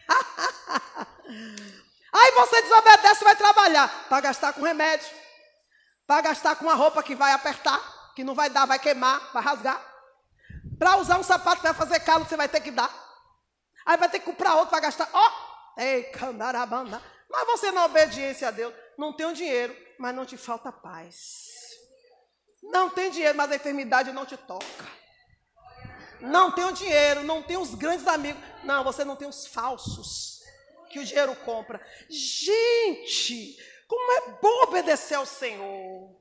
Aí 2.12 2.32
você 2.32 2.62
desobedece 2.62 3.20
e 3.20 3.24
vai 3.24 3.36
trabalhar 3.36 4.06
para 4.08 4.20
gastar 4.20 4.52
com 4.52 4.62
remédio, 4.62 5.08
para 6.06 6.22
gastar 6.22 6.56
com 6.56 6.70
a 6.70 6.74
roupa 6.74 7.02
que 7.02 7.14
vai 7.14 7.32
apertar, 7.32 7.80
que 8.14 8.24
não 8.24 8.34
vai 8.34 8.48
dar, 8.48 8.64
vai 8.64 8.78
queimar, 8.78 9.32
vai 9.32 9.42
rasgar. 9.42 9.80
Para 10.78 10.96
usar 10.96 11.18
um 11.18 11.22
sapato 11.22 11.56
que 11.56 11.66
vai 11.66 11.74
fazer 11.74 12.00
calo, 12.00 12.24
você 12.24 12.36
vai 12.36 12.48
ter 12.48 12.60
que 12.60 12.70
dar. 12.70 13.05
Aí 13.86 13.96
vai 13.96 14.08
ter 14.08 14.18
que 14.18 14.26
comprar 14.26 14.56
outro 14.56 14.70
para 14.70 14.80
gastar. 14.80 15.08
Ó, 15.12 15.28
oh, 15.28 15.80
ei, 15.80 16.02
candarabanda. 16.04 17.00
Mas 17.30 17.46
você 17.46 17.70
na 17.70 17.84
obediência 17.84 18.48
a 18.48 18.50
Deus, 18.50 18.74
não 18.98 19.12
tem 19.12 19.26
o 19.26 19.32
dinheiro, 19.32 19.76
mas 19.98 20.14
não 20.14 20.26
te 20.26 20.36
falta 20.36 20.72
paz. 20.72 21.46
Não 22.62 22.90
tem 22.90 23.10
dinheiro, 23.10 23.36
mas 23.38 23.52
a 23.52 23.56
enfermidade 23.56 24.10
não 24.12 24.26
te 24.26 24.36
toca. 24.36 24.86
Não 26.20 26.50
tem 26.50 26.64
o 26.64 26.72
dinheiro, 26.72 27.22
não 27.22 27.42
tem 27.42 27.56
os 27.56 27.74
grandes 27.74 28.06
amigos. 28.08 28.42
Não, 28.64 28.82
você 28.82 29.04
não 29.04 29.14
tem 29.14 29.28
os 29.28 29.46
falsos 29.46 30.40
que 30.90 30.98
o 30.98 31.04
dinheiro 31.04 31.36
compra. 31.36 31.80
Gente, 32.08 33.56
como 33.86 34.12
é 34.12 34.30
bom 34.40 34.62
obedecer 34.64 35.14
ao 35.14 35.26
Senhor. 35.26 36.16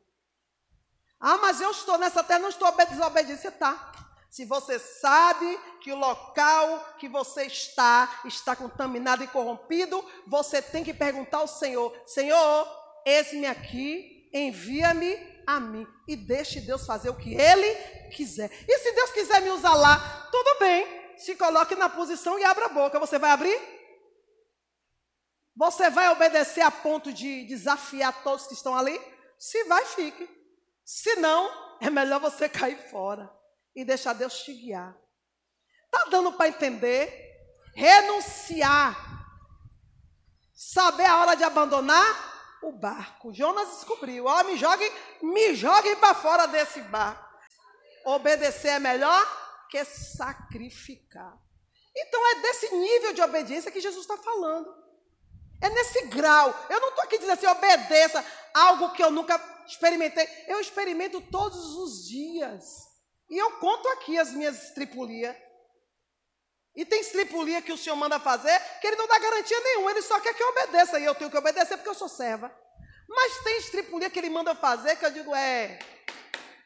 Ah, 1.20 1.38
mas 1.38 1.62
eu 1.62 1.72
estou 1.72 1.98
nessa 1.98 2.24
terra, 2.24 2.40
não 2.40 2.50
estou 2.50 2.72
desobediente. 2.72 3.42
Você 3.42 3.48
está. 3.48 3.94
Se 4.36 4.44
você 4.44 4.78
sabe 4.78 5.58
que 5.80 5.94
o 5.94 5.96
local 5.96 6.98
que 7.00 7.08
você 7.08 7.46
está 7.46 8.20
está 8.26 8.54
contaminado 8.54 9.24
e 9.24 9.28
corrompido, 9.28 10.04
você 10.28 10.62
tem 10.62 10.84
que 10.84 10.94
perguntar 10.94 11.38
ao 11.38 11.48
Senhor: 11.48 11.98
Senhor, 12.06 12.68
eis-me 13.06 13.46
aqui, 13.46 14.30
envia-me 14.34 15.18
a 15.48 15.58
mim 15.58 15.88
e 16.06 16.18
deixe 16.18 16.60
Deus 16.60 16.86
fazer 16.86 17.10
o 17.10 17.16
que 17.16 17.34
Ele 17.34 17.76
quiser. 18.12 18.52
E 18.68 18.78
se 18.80 18.92
Deus 18.92 19.12
quiser 19.12 19.42
me 19.42 19.52
usar 19.52 19.74
lá, 19.74 20.28
tudo 20.30 20.60
bem. 20.60 20.86
Se 21.18 21.38
coloque 21.38 21.74
na 21.76 21.88
posição 21.88 22.38
e 22.38 22.44
abra 22.44 22.66
a 22.66 22.70
boca. 22.74 23.00
Você 23.00 23.18
vai 23.18 23.32
abrir? 23.32 23.58
Você 25.56 25.90
vai 25.90 26.10
obedecer 26.10 26.60
a 26.60 26.70
ponto 26.70 27.14
de 27.14 27.46
desafiar 27.46 28.22
todos 28.22 28.48
que 28.48 28.54
estão 28.54 28.76
ali? 28.76 29.00
Se 29.40 29.64
vai, 29.64 29.86
fique. 29.86 30.30
Se 30.84 31.16
não, 31.16 31.78
é 31.80 31.90
melhor 31.90 32.20
você 32.20 32.50
cair 32.52 32.90
fora 32.92 33.34
e 33.76 33.84
deixar 33.84 34.14
Deus 34.14 34.44
te 34.44 34.54
guiar. 34.54 34.96
Tá 35.92 36.06
dando 36.06 36.34
para 36.34 36.48
entender? 36.48 37.24
Renunciar. 37.76 38.96
Saber 40.54 41.06
a 41.06 41.18
hora 41.18 41.36
de 41.36 41.44
abandonar 41.44 42.60
o 42.64 42.72
barco. 42.72 43.34
Jonas 43.34 43.70
descobriu. 43.70 44.26
Ó, 44.26 44.44
me 44.44 44.58
joguem, 44.58 44.92
me 45.22 45.54
joguem 45.56 45.96
para 45.98 46.16
fora 46.16 46.48
desse 46.48 46.82
barco. 46.82 47.24
Obedecer 48.06 48.70
é 48.70 48.80
melhor 48.80 49.68
que 49.70 49.84
sacrificar. 49.84 51.38
Então 51.96 52.28
é 52.32 52.42
desse 52.42 52.76
nível 52.76 53.14
de 53.14 53.22
obediência 53.22 53.72
que 53.72 53.82
Jesus 53.82 54.04
está 54.04 54.18
falando. 54.18 54.74
É 55.62 55.70
nesse 55.70 56.06
grau. 56.08 56.54
Eu 56.70 56.80
não 56.80 56.90
estou 56.90 57.04
aqui 57.04 57.18
dizendo 57.18 57.34
assim, 57.34 57.48
obedeça 57.48 58.26
algo 58.54 58.92
que 58.92 59.04
eu 59.04 59.12
nunca 59.12 59.40
experimentei. 59.66 60.28
Eu 60.48 60.60
experimento 60.60 61.20
todos 61.22 61.76
os 61.76 62.08
dias. 62.08 62.95
E 63.30 63.38
eu 63.38 63.52
conto 63.60 63.88
aqui 63.90 64.18
as 64.18 64.32
minhas 64.32 64.64
estripulias. 64.64 65.36
E 66.76 66.86
tem 66.86 67.00
estripulia 67.00 67.62
que 67.62 67.72
o 67.72 67.78
senhor 67.78 67.96
manda 67.96 68.20
fazer 68.20 68.60
que 68.82 68.88
ele 68.88 68.98
não 68.98 69.08
dá 69.08 69.18
garantia 69.18 69.60
nenhuma, 69.62 69.92
ele 69.92 70.02
só 70.02 70.20
quer 70.20 70.34
que 70.34 70.44
eu 70.44 70.50
obedeça. 70.50 71.00
E 71.00 71.06
eu 71.06 71.16
tenho 71.16 71.32
que 71.32 71.38
obedecer 71.38 71.78
porque 71.78 71.90
eu 71.90 71.96
sou 71.96 72.10
serva. 72.10 72.54
Mas 73.08 73.44
tem 73.44 73.58
estripulia 73.58 74.10
que 74.10 74.20
ele 74.20 74.30
manda 74.30 74.54
fazer 74.56 74.96
que 74.98 75.06
eu 75.06 75.12
digo, 75.12 75.34
é, 75.34 75.80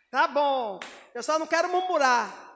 tá 0.10 0.28
bom, 0.28 0.80
eu 1.14 1.22
só 1.22 1.38
não 1.38 1.46
quero 1.46 1.70
murmurar. 1.70 2.48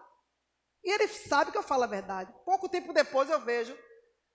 E 0.83 0.91
ele 0.91 1.07
sabe 1.07 1.51
que 1.51 1.57
eu 1.57 1.63
falo 1.63 1.83
a 1.83 1.87
verdade. 1.87 2.33
Pouco 2.43 2.67
tempo 2.67 2.91
depois 2.91 3.29
eu 3.29 3.39
vejo 3.39 3.77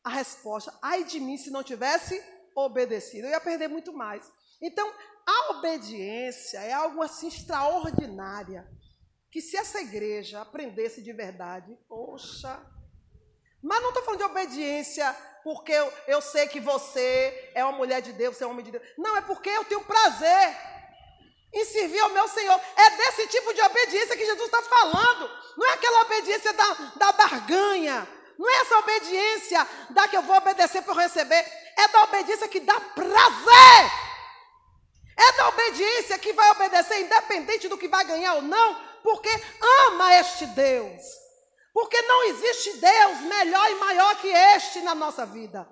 a 0.05 0.11
resposta. 0.11 0.77
Ai 0.81 1.05
de 1.05 1.21
mim 1.21 1.37
se 1.37 1.51
não 1.51 1.63
tivesse 1.63 2.23
obedecido. 2.55 3.27
Eu 3.27 3.33
ia 3.33 3.41
perder 3.41 3.69
muito 3.69 3.93
mais. 3.93 4.31
Então, 4.61 4.93
a 5.27 5.51
obediência 5.53 6.59
é 6.59 6.73
algo 6.73 7.03
assim 7.03 7.29
extraordinária 7.29 8.67
que 9.31 9.41
se 9.41 9.57
essa 9.57 9.81
igreja 9.81 10.41
aprendesse 10.41 11.03
de 11.03 11.13
verdade, 11.13 11.77
poxa. 11.89 12.61
Mas 13.63 13.83
não 13.83 13.89
estou 13.89 14.03
falando 14.03 14.21
de 14.21 14.27
obediência 14.27 15.15
porque 15.43 15.73
eu, 15.73 15.93
eu 16.07 16.21
sei 16.21 16.47
que 16.47 16.61
você 16.61 17.51
é 17.55 17.65
uma 17.65 17.77
mulher 17.77 18.01
de 18.01 18.13
Deus, 18.13 18.37
você 18.37 18.45
é 18.45 18.47
um 18.47 18.51
homem 18.51 18.65
de 18.65 18.73
Deus. 18.73 18.85
Não, 18.97 19.17
é 19.17 19.21
porque 19.21 19.49
eu 19.49 19.65
tenho 19.65 19.85
prazer 19.85 20.57
em 21.53 21.65
servir 21.65 22.01
ao 22.01 22.11
meu 22.11 22.29
Senhor. 22.29 22.61
É 22.77 22.91
desse 22.91 23.27
tipo 23.29 23.53
de 23.53 23.61
obediência 23.63 24.17
que 24.17 24.27
Jesus 24.27 24.47
está 24.47 24.63
falando. 24.63 25.31
Não 25.57 25.67
é 25.67 25.73
aquela 25.73 26.03
obediência 26.03 26.53
da, 26.53 26.75
da 26.97 27.13
barganha. 27.13 28.09
Não 28.39 28.49
é 28.49 28.61
essa 28.61 28.79
obediência 28.79 29.67
da 29.91 30.07
que 30.07 30.17
eu 30.17 30.23
vou 30.23 30.37
obedecer 30.37 30.83
para 30.83 31.03
receber. 31.03 31.45
É 31.77 31.89
da 31.89 32.05
obediência 32.05 32.49
que 32.49 32.61
dá 32.61 32.79
prazer. 32.81 33.91
É 35.17 35.33
da 35.33 35.49
obediência 35.49 36.19
que 36.19 36.33
vai 36.33 36.51
obedecer, 36.53 37.01
independente 37.01 37.69
do 37.69 37.77
que 37.77 37.89
vai 37.89 38.05
ganhar 38.05 38.35
ou 38.35 38.43
não, 38.43 38.88
porque 39.03 39.31
ama 39.87 40.15
este 40.15 40.47
Deus. 40.47 41.03
Porque 41.73 42.01
não 42.03 42.25
existe 42.25 42.73
Deus 42.79 43.21
melhor 43.21 43.71
e 43.71 43.75
maior 43.77 44.21
que 44.21 44.29
este 44.29 44.81
na 44.81 44.95
nossa 44.95 45.25
vida. 45.25 45.69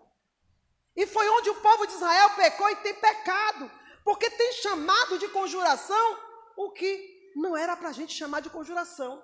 E 0.95 1.07
foi 1.07 1.29
onde 1.29 1.51
o 1.51 1.61
povo 1.61 1.87
de 1.87 1.95
Israel 1.95 2.31
pecou 2.31 2.71
e 2.71 2.77
tem 2.77 2.95
pecado. 2.95 3.71
Porque 4.05 4.31
tem 4.31 4.53
chamado 4.53 5.19
de 5.19 5.29
conjuração 5.29 6.19
o 6.57 6.71
que 6.71 7.33
não 7.35 7.57
era 7.57 7.77
para 7.77 7.91
a 7.91 7.93
gente 7.93 8.15
chamar 8.15 8.41
de 8.41 8.49
conjuração. 8.49 9.23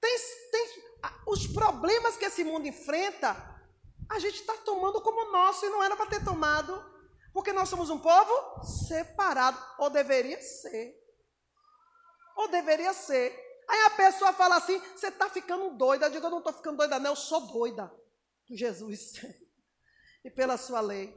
Tem, 0.00 0.18
tem, 0.50 0.82
os 1.26 1.46
problemas 1.46 2.16
que 2.16 2.24
esse 2.24 2.42
mundo 2.42 2.66
enfrenta, 2.66 3.36
a 4.08 4.18
gente 4.18 4.40
está 4.40 4.54
tomando 4.54 5.00
como 5.00 5.30
nosso 5.30 5.64
e 5.66 5.70
não 5.70 5.82
era 5.82 5.96
para 5.96 6.06
ter 6.06 6.24
tomado. 6.24 6.82
Porque 7.32 7.52
nós 7.52 7.68
somos 7.68 7.90
um 7.90 7.98
povo 7.98 8.64
separado, 8.88 9.62
ou 9.78 9.90
deveria 9.90 10.40
ser. 10.40 10.96
Ou 12.38 12.46
deveria 12.46 12.92
ser. 12.92 13.36
Aí 13.68 13.80
a 13.86 13.90
pessoa 13.90 14.32
fala 14.32 14.56
assim: 14.56 14.78
você 14.94 15.08
está 15.08 15.28
ficando 15.28 15.76
doida. 15.76 16.06
Eu 16.06 16.10
digo: 16.10 16.24
eu 16.24 16.30
não 16.30 16.38
estou 16.38 16.52
ficando 16.52 16.76
doida, 16.76 17.00
não. 17.00 17.10
Eu 17.10 17.16
sou 17.16 17.40
doida 17.40 17.92
por 18.46 18.56
Jesus 18.56 19.14
e 20.24 20.30
pela 20.30 20.56
sua 20.56 20.80
lei. 20.80 21.12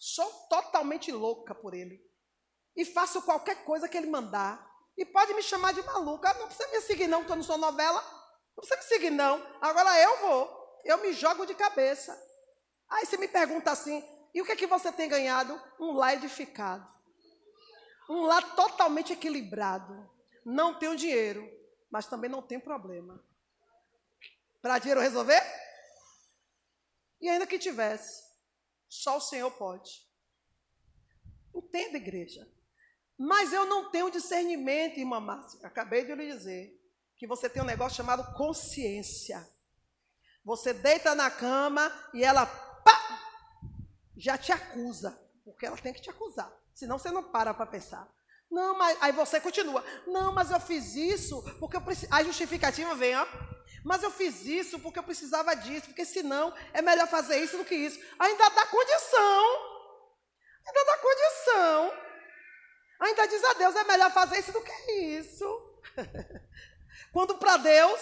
Sou 0.00 0.28
totalmente 0.48 1.12
louca 1.12 1.54
por 1.54 1.72
ele. 1.72 2.04
E 2.74 2.84
faço 2.84 3.22
qualquer 3.22 3.64
coisa 3.64 3.88
que 3.88 3.96
ele 3.96 4.08
mandar. 4.08 4.68
E 4.98 5.06
pode 5.06 5.32
me 5.34 5.42
chamar 5.42 5.72
de 5.72 5.82
maluca. 5.82 6.34
Não 6.34 6.48
precisa 6.48 6.68
me 6.72 6.80
seguir, 6.80 7.06
não, 7.06 7.20
porque 7.20 7.32
eu 7.32 7.36
não 7.36 7.44
sou 7.44 7.56
novela. 7.56 8.02
Não 8.56 8.64
precisa 8.64 8.76
me 8.76 8.82
seguir, 8.82 9.10
não. 9.10 9.40
Agora 9.60 9.96
eu 10.00 10.18
vou. 10.18 10.80
Eu 10.84 10.98
me 10.98 11.12
jogo 11.12 11.46
de 11.46 11.54
cabeça. 11.54 12.20
Aí 12.88 13.06
você 13.06 13.16
me 13.16 13.28
pergunta 13.28 13.70
assim: 13.70 14.02
e 14.34 14.42
o 14.42 14.44
que 14.44 14.50
é 14.50 14.56
que 14.56 14.66
você 14.66 14.90
tem 14.90 15.08
ganhado? 15.08 15.62
Um 15.78 15.92
lar 15.92 16.14
edificado. 16.14 16.84
Um 18.08 18.22
lar 18.22 18.56
totalmente 18.56 19.12
equilibrado 19.12 20.18
não 20.44 20.78
tenho 20.78 20.96
dinheiro, 20.96 21.48
mas 21.90 22.06
também 22.06 22.30
não 22.30 22.42
tenho 22.42 22.60
problema. 22.60 23.22
Para 24.60 24.78
dinheiro 24.78 25.00
resolver? 25.00 25.42
E 27.20 27.28
ainda 27.28 27.46
que 27.46 27.58
tivesse, 27.58 28.22
só 28.88 29.18
o 29.18 29.20
Senhor 29.20 29.50
pode. 29.52 29.90
Entenda, 31.54 31.96
igreja. 31.96 32.48
Mas 33.18 33.52
eu 33.52 33.66
não 33.66 33.90
tenho 33.90 34.10
discernimento, 34.10 34.98
irmã 34.98 35.20
Márcia. 35.20 35.60
Acabei 35.62 36.04
de 36.04 36.14
lhe 36.14 36.32
dizer 36.32 36.80
que 37.16 37.26
você 37.26 37.50
tem 37.50 37.62
um 37.62 37.66
negócio 37.66 37.96
chamado 37.96 38.34
consciência. 38.34 39.46
Você 40.42 40.72
deita 40.72 41.14
na 41.14 41.30
cama 41.30 41.92
e 42.14 42.24
ela 42.24 42.46
pá, 42.46 43.20
já 44.16 44.38
te 44.38 44.52
acusa. 44.52 45.20
Porque 45.44 45.66
ela 45.66 45.76
tem 45.76 45.92
que 45.92 46.00
te 46.00 46.08
acusar. 46.08 46.50
Senão 46.74 46.98
você 46.98 47.10
não 47.10 47.30
para 47.30 47.52
para 47.52 47.66
pensar. 47.66 48.10
Não, 48.50 48.76
mas 48.76 48.98
aí 49.00 49.12
você 49.12 49.40
continua. 49.40 49.84
Não, 50.06 50.32
mas 50.32 50.50
eu 50.50 50.58
fiz 50.58 50.96
isso 50.96 51.42
porque 51.60 51.76
eu 51.76 51.80
preciso. 51.80 52.12
A 52.12 52.22
justificativa 52.24 52.94
vem, 52.94 53.16
ó. 53.16 53.26
Mas 53.84 54.02
eu 54.02 54.10
fiz 54.10 54.44
isso 54.44 54.78
porque 54.80 54.98
eu 54.98 55.02
precisava 55.02 55.54
disso, 55.54 55.86
porque 55.86 56.04
senão 56.04 56.52
é 56.72 56.82
melhor 56.82 57.06
fazer 57.06 57.38
isso 57.38 57.56
do 57.56 57.64
que 57.64 57.74
isso. 57.74 57.98
Ainda 58.18 58.48
dá 58.50 58.66
condição. 58.66 59.70
Ainda 60.66 60.84
dá 60.84 60.98
condição. 60.98 61.92
Ainda 63.00 63.26
diz 63.26 63.42
a 63.44 63.54
Deus, 63.54 63.76
é 63.76 63.84
melhor 63.84 64.10
fazer 64.12 64.38
isso 64.38 64.52
do 64.52 64.60
que 64.60 64.92
isso. 64.92 65.80
Quando 67.12 67.38
para 67.38 67.56
Deus 67.56 68.00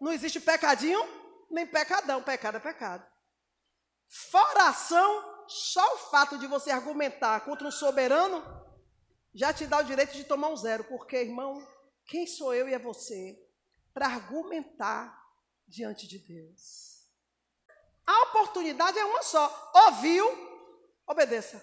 não 0.00 0.12
existe 0.12 0.40
pecadinho, 0.40 1.00
nem 1.50 1.66
pecadão. 1.66 2.22
Pecado 2.22 2.56
é 2.56 2.60
pecado. 2.60 3.04
Fora 4.08 4.68
ação, 4.68 5.44
só 5.46 5.94
o 5.94 5.98
fato 6.10 6.38
de 6.38 6.46
você 6.46 6.70
argumentar 6.70 7.40
contra 7.40 7.66
um 7.66 7.70
soberano 7.70 8.42
já 9.34 9.52
te 9.52 9.66
dá 9.66 9.78
o 9.78 9.84
direito 9.84 10.12
de 10.12 10.24
tomar 10.24 10.48
um 10.48 10.56
zero, 10.56 10.84
porque, 10.84 11.16
irmão, 11.16 11.66
quem 12.06 12.26
sou 12.26 12.54
eu 12.54 12.68
e 12.68 12.74
é 12.74 12.78
você 12.78 13.38
para 13.92 14.06
argumentar 14.06 15.16
diante 15.66 16.06
de 16.06 16.18
Deus? 16.18 16.98
A 18.06 18.22
oportunidade 18.24 18.98
é 18.98 19.04
uma 19.04 19.22
só. 19.22 19.72
Ouviu? 19.86 20.26
Obedeça. 21.06 21.62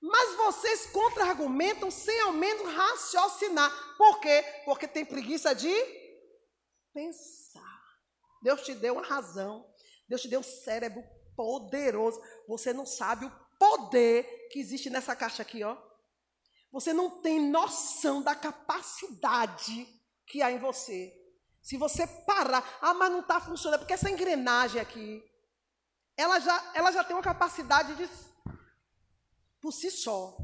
Mas 0.00 0.36
vocês 0.36 0.86
contra-argumentam 0.86 1.90
sem 1.90 2.20
ao 2.22 2.32
menos 2.32 2.72
raciocinar. 2.74 3.70
Por 3.96 4.20
quê? 4.20 4.44
Porque 4.64 4.88
tem 4.88 5.04
preguiça 5.04 5.54
de 5.54 5.72
pensar. 6.92 7.62
Deus 8.42 8.62
te 8.62 8.74
deu 8.74 8.94
uma 8.94 9.06
razão. 9.06 9.72
Deus 10.08 10.22
te 10.22 10.28
deu 10.28 10.40
um 10.40 10.44
cérebro 10.44 11.04
poderoso. 11.36 12.20
Você 12.48 12.72
não 12.72 12.86
sabe 12.86 13.26
o 13.26 13.47
poder 13.58 14.48
que 14.50 14.58
existe 14.58 14.88
nessa 14.90 15.14
caixa 15.16 15.42
aqui, 15.42 15.62
ó. 15.62 15.76
Você 16.70 16.92
não 16.92 17.22
tem 17.22 17.40
noção 17.50 18.22
da 18.22 18.34
capacidade 18.34 19.86
que 20.26 20.42
há 20.42 20.50
em 20.50 20.58
você. 20.58 21.14
Se 21.62 21.76
você 21.76 22.06
parar, 22.06 22.78
ah, 22.80 22.94
mas 22.94 23.10
não 23.10 23.20
está 23.20 23.40
funcionando, 23.40 23.80
porque 23.80 23.94
essa 23.94 24.10
engrenagem 24.10 24.80
aqui, 24.80 25.22
ela 26.16 26.38
já, 26.38 26.72
ela 26.74 26.90
já 26.92 27.04
tem 27.04 27.16
uma 27.16 27.22
capacidade 27.22 27.94
de 27.94 28.08
por 29.60 29.72
si 29.72 29.90
só. 29.90 30.36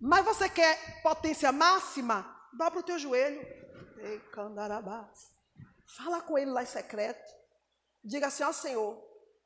Mas 0.00 0.24
você 0.24 0.48
quer 0.48 1.02
potência 1.02 1.50
máxima? 1.52 2.30
Dobra 2.52 2.80
o 2.80 2.82
teu 2.82 2.98
joelho. 2.98 3.40
Fala 5.96 6.20
com 6.20 6.36
ele 6.36 6.50
lá 6.50 6.62
em 6.62 6.66
secreto. 6.66 7.32
Diga 8.02 8.26
assim, 8.26 8.42
ó 8.42 8.52
Senhor, 8.52 9.02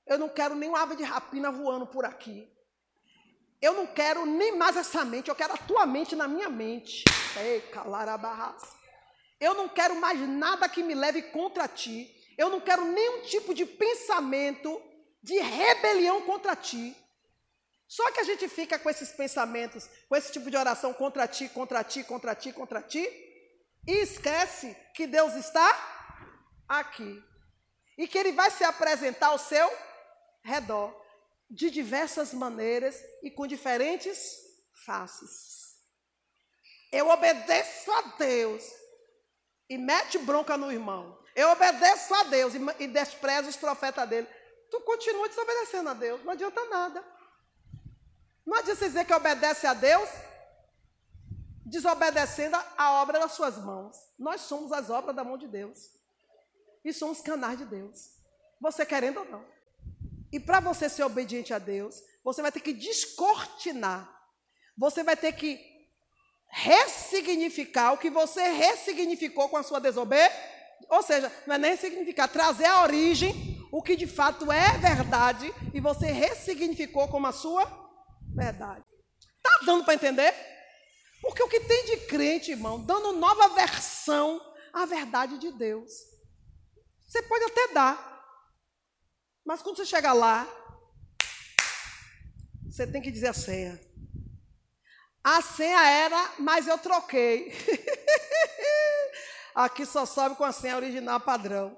eu 0.06 0.18
não 0.18 0.28
quero 0.28 0.56
nenhuma 0.56 0.80
ave 0.82 0.96
de 0.96 1.04
rapina 1.04 1.52
voando 1.52 1.86
por 1.86 2.04
aqui. 2.04 2.52
Eu 3.60 3.74
não 3.74 3.86
quero 3.86 4.24
nem 4.24 4.56
mais 4.56 4.76
essa 4.76 5.04
mente, 5.04 5.28
eu 5.28 5.34
quero 5.34 5.54
a 5.54 5.58
tua 5.58 5.84
mente 5.84 6.14
na 6.14 6.28
minha 6.28 6.48
mente. 6.48 7.04
Ei, 7.36 7.60
calarabás. 7.72 8.62
Eu 9.40 9.54
não 9.54 9.68
quero 9.68 9.96
mais 9.96 10.18
nada 10.20 10.68
que 10.68 10.82
me 10.82 10.94
leve 10.94 11.22
contra 11.22 11.66
ti. 11.68 12.14
Eu 12.36 12.48
não 12.48 12.60
quero 12.60 12.84
nenhum 12.84 13.22
tipo 13.22 13.52
de 13.52 13.66
pensamento 13.66 14.80
de 15.22 15.38
rebelião 15.38 16.22
contra 16.22 16.54
ti. 16.54 16.96
Só 17.88 18.10
que 18.12 18.20
a 18.20 18.24
gente 18.24 18.48
fica 18.48 18.78
com 18.78 18.90
esses 18.90 19.10
pensamentos, 19.12 19.88
com 20.08 20.14
esse 20.14 20.30
tipo 20.30 20.50
de 20.50 20.56
oração 20.56 20.92
contra 20.92 21.26
ti, 21.26 21.48
contra 21.48 21.82
ti, 21.82 22.04
contra 22.04 22.34
ti, 22.34 22.52
contra 22.52 22.82
ti, 22.82 23.02
e 23.86 23.92
esquece 24.02 24.76
que 24.94 25.06
Deus 25.06 25.34
está 25.34 25.66
aqui. 26.68 27.22
E 27.96 28.06
que 28.06 28.18
Ele 28.18 28.32
vai 28.32 28.50
se 28.50 28.62
apresentar 28.62 29.28
ao 29.28 29.38
seu 29.38 29.68
redor, 30.42 30.94
de 31.50 31.70
diversas 31.70 32.34
maneiras 32.34 33.02
e 33.22 33.30
com 33.30 33.46
diferentes 33.46 34.38
faces. 34.84 35.76
Eu 36.92 37.08
obedeço 37.08 37.90
a 37.92 38.02
Deus 38.18 38.64
e 39.68 39.76
mete 39.76 40.18
bronca 40.18 40.56
no 40.56 40.72
irmão. 40.72 41.18
Eu 41.34 41.50
obedeço 41.50 42.14
a 42.14 42.24
Deus 42.24 42.54
e, 42.78 42.86
desprezo 42.86 43.48
os 43.48 43.56
profetas 43.56 44.08
dele. 44.08 44.26
Tu 44.70 44.80
continua 44.80 45.28
desobedecendo 45.28 45.90
a 45.90 45.94
Deus, 45.94 46.24
não 46.24 46.32
adianta 46.32 46.64
nada. 46.66 47.04
Não 48.46 48.56
adianta 48.58 48.86
dizer 48.86 49.04
que 49.04 49.12
obedece 49.12 49.66
a 49.66 49.74
Deus, 49.74 50.08
desobedecendo 51.64 52.56
a 52.76 52.92
obra 53.02 53.18
das 53.18 53.32
suas 53.32 53.58
mãos. 53.58 53.96
Nós 54.18 54.42
somos 54.42 54.72
as 54.72 54.88
obras 54.90 55.14
da 55.14 55.22
mão 55.22 55.36
de 55.36 55.46
Deus. 55.46 55.90
E 56.84 56.92
somos 56.92 57.20
canais 57.20 57.58
de 57.58 57.66
Deus. 57.66 58.10
Você 58.60 58.86
querendo 58.86 59.18
ou 59.18 59.24
não. 59.26 59.57
E 60.32 60.38
para 60.38 60.60
você 60.60 60.88
ser 60.88 61.04
obediente 61.04 61.54
a 61.54 61.58
Deus, 61.58 61.96
você 62.22 62.42
vai 62.42 62.52
ter 62.52 62.60
que 62.60 62.72
descortinar. 62.72 64.08
Você 64.76 65.02
vai 65.02 65.16
ter 65.16 65.32
que 65.32 65.58
ressignificar 66.50 67.92
o 67.92 67.98
que 67.98 68.10
você 68.10 68.42
ressignificou 68.48 69.48
com 69.48 69.56
a 69.56 69.62
sua 69.62 69.80
desobediência. 69.80 70.36
Ou 70.88 71.02
seja, 71.02 71.32
não 71.46 71.54
é 71.54 71.58
nem 71.58 71.70
ressignificar, 71.72 72.28
trazer 72.28 72.66
à 72.66 72.82
origem 72.82 73.58
o 73.70 73.82
que 73.82 73.96
de 73.96 74.06
fato 74.06 74.50
é 74.50 74.78
verdade 74.78 75.52
e 75.74 75.80
você 75.80 76.06
ressignificou 76.06 77.08
como 77.08 77.26
a 77.26 77.32
sua 77.32 77.64
verdade. 78.34 78.84
Está 79.36 79.66
dando 79.66 79.84
para 79.84 79.94
entender? 79.94 80.34
Porque 81.20 81.42
o 81.42 81.48
que 81.48 81.60
tem 81.60 81.84
de 81.86 81.96
crente, 82.06 82.52
irmão, 82.52 82.80
dando 82.80 83.12
nova 83.12 83.48
versão 83.48 84.40
à 84.72 84.86
verdade 84.86 85.38
de 85.38 85.50
Deus. 85.52 85.90
Você 87.06 87.22
pode 87.22 87.44
até 87.44 87.72
dar, 87.74 88.17
mas 89.48 89.62
quando 89.62 89.78
você 89.78 89.86
chega 89.86 90.12
lá, 90.12 90.46
você 92.66 92.86
tem 92.86 93.00
que 93.00 93.10
dizer 93.10 93.28
a 93.28 93.32
senha. 93.32 93.80
A 95.24 95.40
senha 95.40 95.88
era, 95.88 96.34
mas 96.38 96.68
eu 96.68 96.76
troquei. 96.76 97.50
Aqui 99.54 99.86
só 99.86 100.04
sobe 100.04 100.36
com 100.36 100.44
a 100.44 100.52
senha 100.52 100.76
original 100.76 101.18
padrão. 101.18 101.74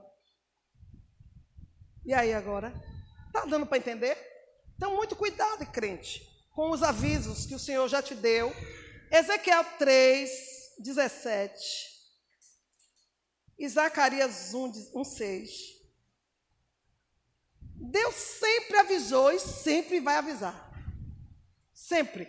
E 2.05 2.13
aí 2.13 2.35
agora? 2.35 2.75
Tá 3.33 3.45
dando 3.45 3.65
para 3.65 3.79
entender? 3.79 4.19
Então, 4.75 4.97
muito 4.97 5.15
cuidado, 5.15 5.65
crente 5.67 6.29
com 6.51 6.73
os 6.73 6.83
avisos 6.83 7.47
que 7.47 7.55
o 7.55 7.59
Senhor 7.61 7.87
já 7.87 8.03
te 8.03 8.17
deu. 8.17 8.53
Ezequiel 9.13 9.65
3, 9.79 10.29
17. 10.81 11.89
E 13.57 13.69
Zacarias 13.69 14.53
1, 14.55 14.91
1 14.93 15.05
6. 15.05 15.80
Deus 17.81 18.15
sempre 18.15 18.77
avisou 18.77 19.33
e 19.33 19.39
sempre 19.39 20.01
vai 20.01 20.17
avisar. 20.17 20.71
Sempre. 21.73 22.29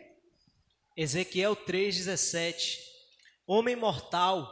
Ezequiel 0.96 1.56
3,17 1.56 2.78
Homem 3.46 3.76
mortal, 3.76 4.50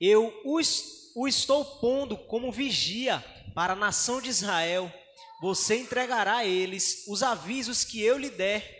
eu 0.00 0.32
o 0.44 1.26
estou 1.26 1.64
pondo 1.80 2.18
como 2.26 2.52
vigia 2.52 3.24
para 3.54 3.72
a 3.72 3.76
nação 3.76 4.20
de 4.20 4.28
Israel. 4.28 4.92
Você 5.40 5.76
entregará 5.76 6.36
a 6.36 6.44
eles 6.44 7.06
os 7.08 7.22
avisos 7.22 7.84
que 7.84 8.02
eu 8.02 8.18
lhe 8.18 8.30
der 8.30 8.76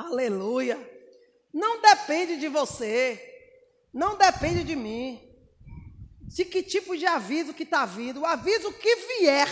Aleluia. 0.00 0.78
Não 1.52 1.82
depende 1.82 2.38
de 2.38 2.48
você. 2.48 3.20
Não 3.92 4.16
depende 4.16 4.64
de 4.64 4.74
mim. 4.74 5.20
De 6.22 6.42
que 6.46 6.62
tipo 6.62 6.96
de 6.96 7.04
aviso 7.04 7.52
que 7.52 7.64
está 7.64 7.84
vindo. 7.84 8.20
O 8.20 8.26
aviso 8.26 8.72
que 8.72 8.96
vier, 8.96 9.46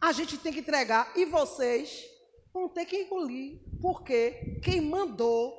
a 0.00 0.12
gente 0.12 0.38
tem 0.38 0.52
que 0.52 0.60
entregar. 0.60 1.12
E 1.16 1.24
vocês 1.24 2.04
vão 2.52 2.68
ter 2.68 2.86
que 2.86 2.96
engolir. 2.96 3.60
Porque 3.80 4.60
quem 4.62 4.80
mandou, 4.80 5.56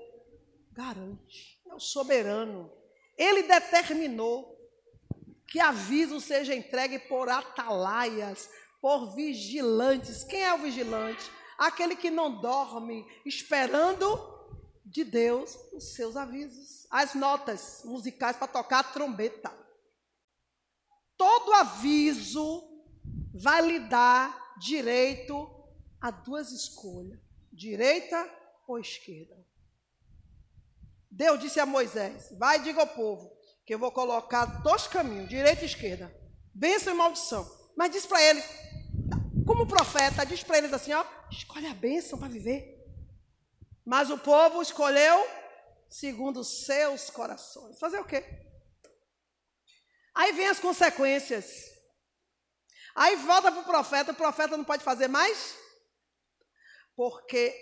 garante. 0.72 1.62
É 1.70 1.74
o 1.74 1.80
soberano. 1.80 2.72
Ele 3.18 3.44
determinou 3.44 4.58
que 5.48 5.60
aviso 5.60 6.20
seja 6.22 6.56
entregue 6.56 6.98
por 6.98 7.30
atalaias, 7.30 8.50
por 8.82 9.14
vigilantes. 9.14 10.24
Quem 10.24 10.44
é 10.44 10.54
o 10.54 10.60
vigilante? 10.60 11.30
aquele 11.62 11.96
que 11.96 12.10
não 12.10 12.42
dorme, 12.42 13.06
esperando 13.24 14.20
de 14.84 15.04
Deus 15.04 15.56
os 15.72 15.94
seus 15.94 16.18
avisos, 16.18 16.88
as 16.90 17.14
notas 17.14 17.84
musicais 17.86 18.36
para 18.36 18.48
tocar 18.48 18.80
a 18.80 18.84
trombeta. 18.84 19.56
Todo 21.16 21.54
aviso 21.54 22.71
vai 23.34 23.62
lhe 23.66 23.80
dar 23.80 24.56
direito 24.58 25.50
a 26.00 26.12
duas 26.12 26.52
escolhas, 26.52 27.20
direita 27.52 28.30
ou 28.68 28.80
esquerda. 28.80 29.38
Deus 31.10 31.40
disse 31.40 31.60
a 31.60 31.66
Moisés: 31.66 32.34
Vai 32.38 32.58
e 32.58 32.64
diga 32.64 32.82
ao 32.82 32.88
povo 32.88 33.32
que 33.66 33.74
eu 33.74 33.80
vou 33.80 33.92
colocar 33.92 34.46
dois 34.64 34.88
caminhos, 34.88 35.30
direita 35.30 35.64
e 35.64 35.66
esquerda, 35.66 36.14
bênção 36.54 36.94
e 36.94 36.98
maldição. 36.98 37.50
Mas 37.76 37.92
diz 37.92 38.06
para 38.06 38.22
eles: 38.22 38.46
como 39.46 39.68
profeta, 39.68 40.26
diz 40.26 40.44
para 40.44 40.58
eles 40.58 40.74
assim: 40.74 40.94
ó, 40.94 41.06
escolhe 41.30 41.68
a 41.68 41.74
bênção 41.74 42.18
para 42.18 42.28
viver. 42.28 42.80
Mas 43.86 44.10
o 44.10 44.18
povo 44.18 44.62
escolheu 44.62 45.28
segundo 45.90 46.44
seus 46.44 47.10
corações. 47.10 47.78
Fazer 47.78 48.00
o 48.00 48.06
quê? 48.06 48.24
Aí 50.14 50.32
vem 50.34 50.48
as 50.48 50.60
consequências. 50.60 51.71
Aí 52.96 53.16
volta 53.18 53.52
para 53.52 53.62
o 53.62 53.66
profeta, 53.66 54.12
o 54.12 54.16
profeta 54.16 54.58
não 54.58 54.64
pode 54.64 54.84
fazer 54.84 55.08
mais? 55.08 55.56
Porque 56.96 57.56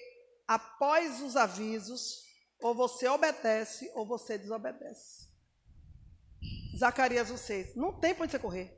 após 0.47 1.21
os 1.21 1.35
avisos, 1.35 2.23
ou 2.61 2.75
você 2.75 3.07
obedece 3.07 3.91
ou 3.95 4.05
você 4.05 4.37
desobedece. 4.37 5.29
Zacarias 6.77 7.27
6. 7.27 7.75
Não 7.75 7.99
tem 7.99 8.13
para 8.13 8.23
onde 8.23 8.31
você 8.31 8.39
correr. 8.39 8.77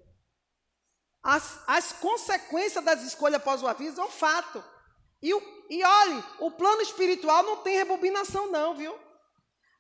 As, 1.24 1.64
as 1.68 1.92
consequências 1.94 2.84
das 2.84 3.04
escolhas 3.04 3.40
após 3.40 3.62
o 3.62 3.68
aviso 3.68 4.02
é 4.02 4.04
um 4.04 4.10
fato. 4.10 4.64
E, 5.22 5.30
e 5.70 5.84
olhe, 5.84 6.24
o 6.40 6.52
plano 6.52 6.82
espiritual 6.82 7.44
não 7.44 7.58
tem 7.58 7.78
rebobinação, 7.78 8.52
não, 8.52 8.76
viu? 8.76 8.98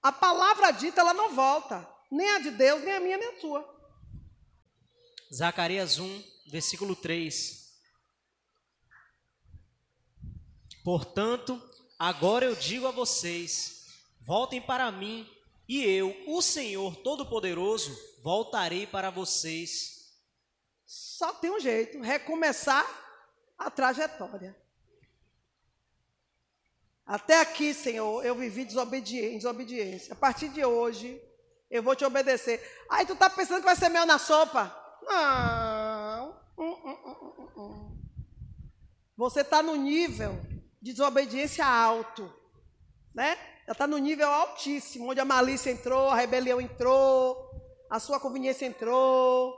A 0.03 0.11
palavra 0.11 0.71
dita, 0.71 1.01
ela 1.01 1.13
não 1.13 1.33
volta. 1.33 1.87
Nem 2.11 2.29
a 2.29 2.39
de 2.39 2.51
Deus, 2.51 2.83
nem 2.83 2.93
a 2.93 2.99
minha, 2.99 3.17
nem 3.17 3.29
a 3.29 3.39
tua. 3.39 3.81
Zacarias 5.33 5.97
1, 5.97 6.23
versículo 6.51 6.95
3. 6.95 7.71
Portanto, 10.83 11.61
agora 11.97 12.45
eu 12.45 12.55
digo 12.55 12.85
a 12.87 12.91
vocês: 12.91 13.87
voltem 14.19 14.61
para 14.61 14.91
mim, 14.91 15.27
e 15.67 15.83
eu, 15.83 16.15
o 16.27 16.41
Senhor 16.41 16.97
Todo-Poderoso, 16.97 17.97
voltarei 18.21 18.85
para 18.85 19.09
vocês. 19.09 20.11
Só 20.85 21.33
tem 21.33 21.49
um 21.49 21.59
jeito: 21.59 22.01
recomeçar 22.01 22.85
a 23.57 23.71
trajetória. 23.71 24.59
Até 27.05 27.41
aqui, 27.41 27.73
Senhor, 27.73 28.25
eu 28.25 28.35
vivi 28.35 28.65
desobediência. 28.65 30.13
A 30.13 30.15
partir 30.15 30.49
de 30.49 30.63
hoje, 30.63 31.21
eu 31.69 31.81
vou 31.81 31.95
te 31.95 32.05
obedecer. 32.05 32.61
Aí 32.89 33.05
tu 33.05 33.15
tá 33.15 33.29
pensando 33.29 33.59
que 33.59 33.65
vai 33.65 33.75
ser 33.75 33.89
mel 33.89 34.05
na 34.05 34.17
sopa? 34.17 34.77
Não. 35.03 36.41
Hum, 36.57 36.77
hum, 36.85 36.97
hum, 37.57 37.97
Você 39.21 39.41
está 39.41 39.61
no 39.61 39.75
nível 39.75 40.35
de 40.81 40.93
desobediência 40.93 41.63
alto, 41.63 42.33
né? 43.13 43.37
Já 43.67 43.73
está 43.73 43.85
no 43.85 43.99
nível 43.99 44.27
altíssimo, 44.27 45.11
onde 45.11 45.19
a 45.19 45.25
malícia 45.25 45.69
entrou, 45.69 46.09
a 46.09 46.15
rebelião 46.15 46.59
entrou, 46.59 47.37
a 47.87 47.99
sua 47.99 48.19
conveniência 48.19 48.65
entrou. 48.65 49.55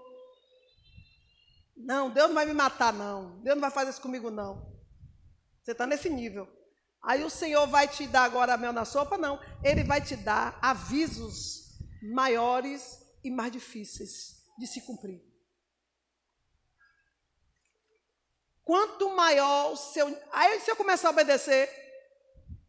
Não, 1.77 2.09
Deus 2.09 2.27
não 2.27 2.35
vai 2.35 2.45
me 2.45 2.51
matar, 2.51 2.91
não. 2.91 3.41
Deus 3.41 3.55
não 3.55 3.61
vai 3.61 3.71
fazer 3.71 3.91
isso 3.91 4.01
comigo, 4.01 4.29
não. 4.29 4.69
Você 5.63 5.71
está 5.71 5.87
nesse 5.87 6.09
nível. 6.09 6.45
Aí 7.01 7.23
o 7.23 7.29
Senhor 7.29 7.65
vai 7.65 7.87
te 7.87 8.05
dar 8.05 8.25
agora 8.25 8.57
mel 8.57 8.73
na 8.73 8.83
sopa? 8.83 9.17
Não. 9.17 9.39
Ele 9.63 9.85
vai 9.85 10.01
te 10.01 10.17
dar 10.17 10.59
avisos 10.61 11.79
maiores 12.13 12.99
e 13.23 13.31
mais 13.31 13.53
difíceis 13.53 14.43
de 14.59 14.67
se 14.67 14.81
cumprir. 14.81 15.32
Quanto 18.63 19.09
maior 19.09 19.73
o 19.73 19.75
seu. 19.75 20.07
Aí, 20.31 20.59
se 20.59 20.71
eu 20.71 20.75
começar 20.75 21.09
a 21.09 21.11
obedecer, 21.11 21.69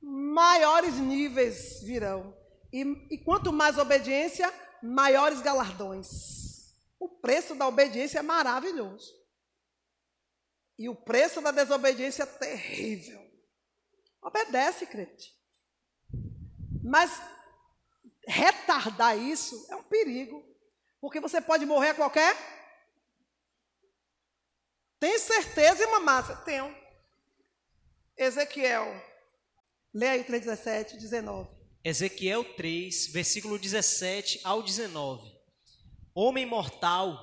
maiores 0.01 0.95
níveis 0.95 1.81
virão. 1.83 2.37
E, 2.73 2.83
e 3.11 3.19
quanto 3.19 3.53
mais 3.53 3.79
obediência, 3.79 4.53
maiores 4.83 5.41
galardões. 5.41 6.75
O 6.99 7.09
preço 7.09 7.55
da 7.55 7.69
obediência 7.69 8.19
é 8.19 8.23
maravilhoso. 8.23 9.13
E 10.79 10.89
o 10.89 10.95
preço 10.95 11.41
da 11.41 11.53
desobediência 11.53 12.25
é 12.25 12.27
terrível. 12.27 13.21
Obedece, 14.21 14.87
crente. 14.87 15.33
Mas 16.83 17.21
retardar 18.27 19.17
isso 19.17 19.67
é 19.71 19.77
um 19.77 19.83
perigo. 19.85 20.45
Porque 21.01 21.21
você 21.21 21.41
pode 21.41 21.65
morrer 21.65 21.91
a 21.91 21.95
qualquer 21.95 22.35
tem 25.05 25.19
certeza, 25.19 25.83
irmã 25.83 26.01
Márcia? 26.01 26.35
Tenho. 26.35 26.75
Ezequiel. 28.17 28.87
Leia 29.93 30.13
aí 30.13 30.25
3, 30.25 30.47
17, 30.47 30.97
19. 30.97 31.47
Ezequiel 31.85 32.43
3, 32.57 33.09
versículo 33.09 33.59
17 33.59 34.41
ao 34.43 34.63
19. 34.63 35.31
Homem 36.15 36.47
mortal, 36.47 37.19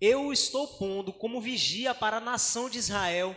eu 0.00 0.26
o 0.26 0.32
estou 0.32 0.78
pondo 0.78 1.12
como 1.12 1.40
vigia 1.40 1.92
para 1.92 2.18
a 2.18 2.20
nação 2.20 2.70
de 2.70 2.78
Israel. 2.78 3.36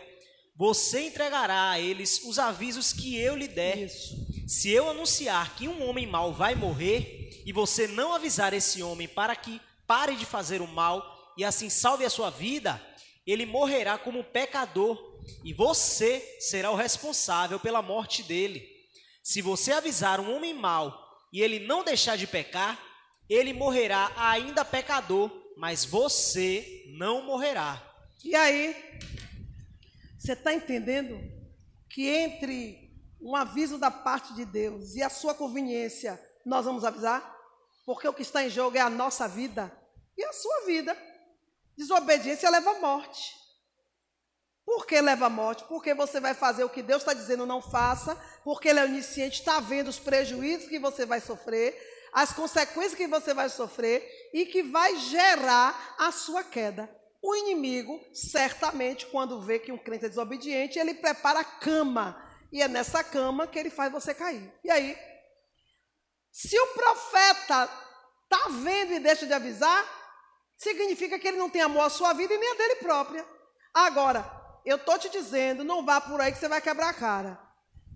Você 0.54 1.08
entregará 1.08 1.70
a 1.70 1.80
eles 1.80 2.22
os 2.22 2.38
avisos 2.38 2.92
que 2.92 3.18
eu 3.18 3.34
lhe 3.34 3.48
der. 3.48 3.76
Isso. 3.76 4.14
Se 4.46 4.70
eu 4.70 4.88
anunciar 4.88 5.56
que 5.56 5.66
um 5.66 5.84
homem 5.84 6.06
mau 6.06 6.32
vai 6.32 6.54
morrer, 6.54 7.42
e 7.44 7.52
você 7.52 7.88
não 7.88 8.14
avisar 8.14 8.54
esse 8.54 8.84
homem 8.84 9.08
para 9.08 9.34
que 9.34 9.60
pare 9.84 10.14
de 10.14 10.24
fazer 10.24 10.62
o 10.62 10.68
mal 10.68 11.34
e 11.36 11.44
assim 11.44 11.68
salve 11.68 12.04
a 12.04 12.10
sua 12.10 12.30
vida, 12.30 12.80
ele 13.26 13.46
morrerá 13.46 13.98
como 13.98 14.24
pecador 14.24 14.98
e 15.44 15.52
você 15.52 16.20
será 16.40 16.70
o 16.70 16.76
responsável 16.76 17.60
pela 17.60 17.82
morte 17.82 18.22
dele. 18.22 18.66
Se 19.22 19.42
você 19.42 19.72
avisar 19.72 20.20
um 20.20 20.34
homem 20.34 20.54
mau 20.54 20.98
e 21.32 21.42
ele 21.42 21.60
não 21.60 21.84
deixar 21.84 22.16
de 22.16 22.26
pecar, 22.26 22.78
ele 23.28 23.52
morrerá 23.52 24.12
ainda 24.16 24.64
pecador, 24.64 25.30
mas 25.56 25.84
você 25.84 26.84
não 26.96 27.22
morrerá. 27.22 27.80
E 28.24 28.34
aí, 28.34 28.74
você 30.18 30.32
está 30.32 30.52
entendendo 30.52 31.20
que 31.88 32.08
entre 32.08 32.90
um 33.20 33.36
aviso 33.36 33.78
da 33.78 33.90
parte 33.90 34.34
de 34.34 34.44
Deus 34.44 34.94
e 34.94 35.02
a 35.02 35.10
sua 35.10 35.34
conveniência, 35.34 36.20
nós 36.44 36.64
vamos 36.64 36.84
avisar? 36.84 37.38
Porque 37.84 38.08
o 38.08 38.12
que 38.12 38.22
está 38.22 38.44
em 38.44 38.50
jogo 38.50 38.76
é 38.76 38.80
a 38.80 38.90
nossa 38.90 39.28
vida 39.28 39.70
e 40.16 40.24
a 40.24 40.32
sua 40.32 40.66
vida. 40.66 40.96
Desobediência 41.80 42.50
leva 42.50 42.72
à 42.72 42.78
morte. 42.78 43.34
Por 44.66 44.86
que 44.86 45.00
leva 45.00 45.26
à 45.26 45.30
morte? 45.30 45.64
Porque 45.64 45.94
você 45.94 46.20
vai 46.20 46.34
fazer 46.34 46.62
o 46.62 46.68
que 46.68 46.82
Deus 46.82 47.00
está 47.00 47.14
dizendo 47.14 47.46
não 47.46 47.62
faça, 47.62 48.14
porque 48.44 48.68
Ele 48.68 48.80
é 48.80 48.84
onisciente, 48.84 49.40
está 49.40 49.60
vendo 49.60 49.88
os 49.88 49.98
prejuízos 49.98 50.68
que 50.68 50.78
você 50.78 51.06
vai 51.06 51.22
sofrer, 51.22 51.74
as 52.12 52.34
consequências 52.34 52.94
que 52.94 53.06
você 53.06 53.32
vai 53.32 53.48
sofrer 53.48 54.06
e 54.34 54.44
que 54.44 54.62
vai 54.62 54.94
gerar 54.98 55.96
a 55.98 56.12
sua 56.12 56.44
queda. 56.44 56.94
O 57.22 57.34
inimigo, 57.34 57.98
certamente, 58.12 59.06
quando 59.06 59.40
vê 59.40 59.58
que 59.58 59.72
um 59.72 59.78
crente 59.78 60.04
é 60.04 60.10
desobediente, 60.10 60.78
ele 60.78 60.92
prepara 60.92 61.40
a 61.40 61.44
cama. 61.44 62.22
E 62.52 62.60
é 62.60 62.68
nessa 62.68 63.02
cama 63.02 63.46
que 63.46 63.58
ele 63.58 63.70
faz 63.70 63.90
você 63.90 64.12
cair. 64.12 64.52
E 64.62 64.70
aí? 64.70 64.98
Se 66.30 66.60
o 66.60 66.66
profeta 66.74 67.70
está 68.24 68.48
vendo 68.50 68.92
e 68.92 69.00
deixa 69.00 69.26
de 69.26 69.32
avisar, 69.32 69.99
significa 70.60 71.18
que 71.18 71.26
ele 71.26 71.38
não 71.38 71.48
tem 71.48 71.62
amor 71.62 71.84
à 71.84 71.88
sua 71.88 72.12
vida 72.12 72.34
e 72.34 72.38
nem 72.38 72.52
a 72.52 72.54
dele 72.54 72.74
própria. 72.76 73.26
Agora, 73.72 74.30
eu 74.64 74.76
estou 74.76 74.98
te 74.98 75.08
dizendo, 75.08 75.64
não 75.64 75.84
vá 75.84 76.00
por 76.00 76.20
aí 76.20 76.30
que 76.30 76.38
você 76.38 76.48
vai 76.48 76.60
quebrar 76.60 76.90
a 76.90 76.94
cara. 76.94 77.40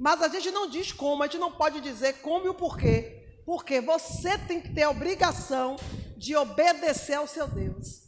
Mas 0.00 0.22
a 0.22 0.28
gente 0.28 0.50
não 0.50 0.66
diz 0.66 0.90
como, 0.90 1.22
a 1.22 1.26
gente 1.26 1.38
não 1.38 1.52
pode 1.52 1.80
dizer 1.80 2.14
como 2.22 2.46
e 2.46 2.48
o 2.48 2.54
porquê. 2.54 3.42
Porque 3.44 3.82
você 3.82 4.38
tem 4.38 4.62
que 4.62 4.72
ter 4.72 4.84
a 4.84 4.90
obrigação 4.90 5.76
de 6.16 6.34
obedecer 6.34 7.14
ao 7.14 7.26
seu 7.26 7.46
Deus. 7.46 8.04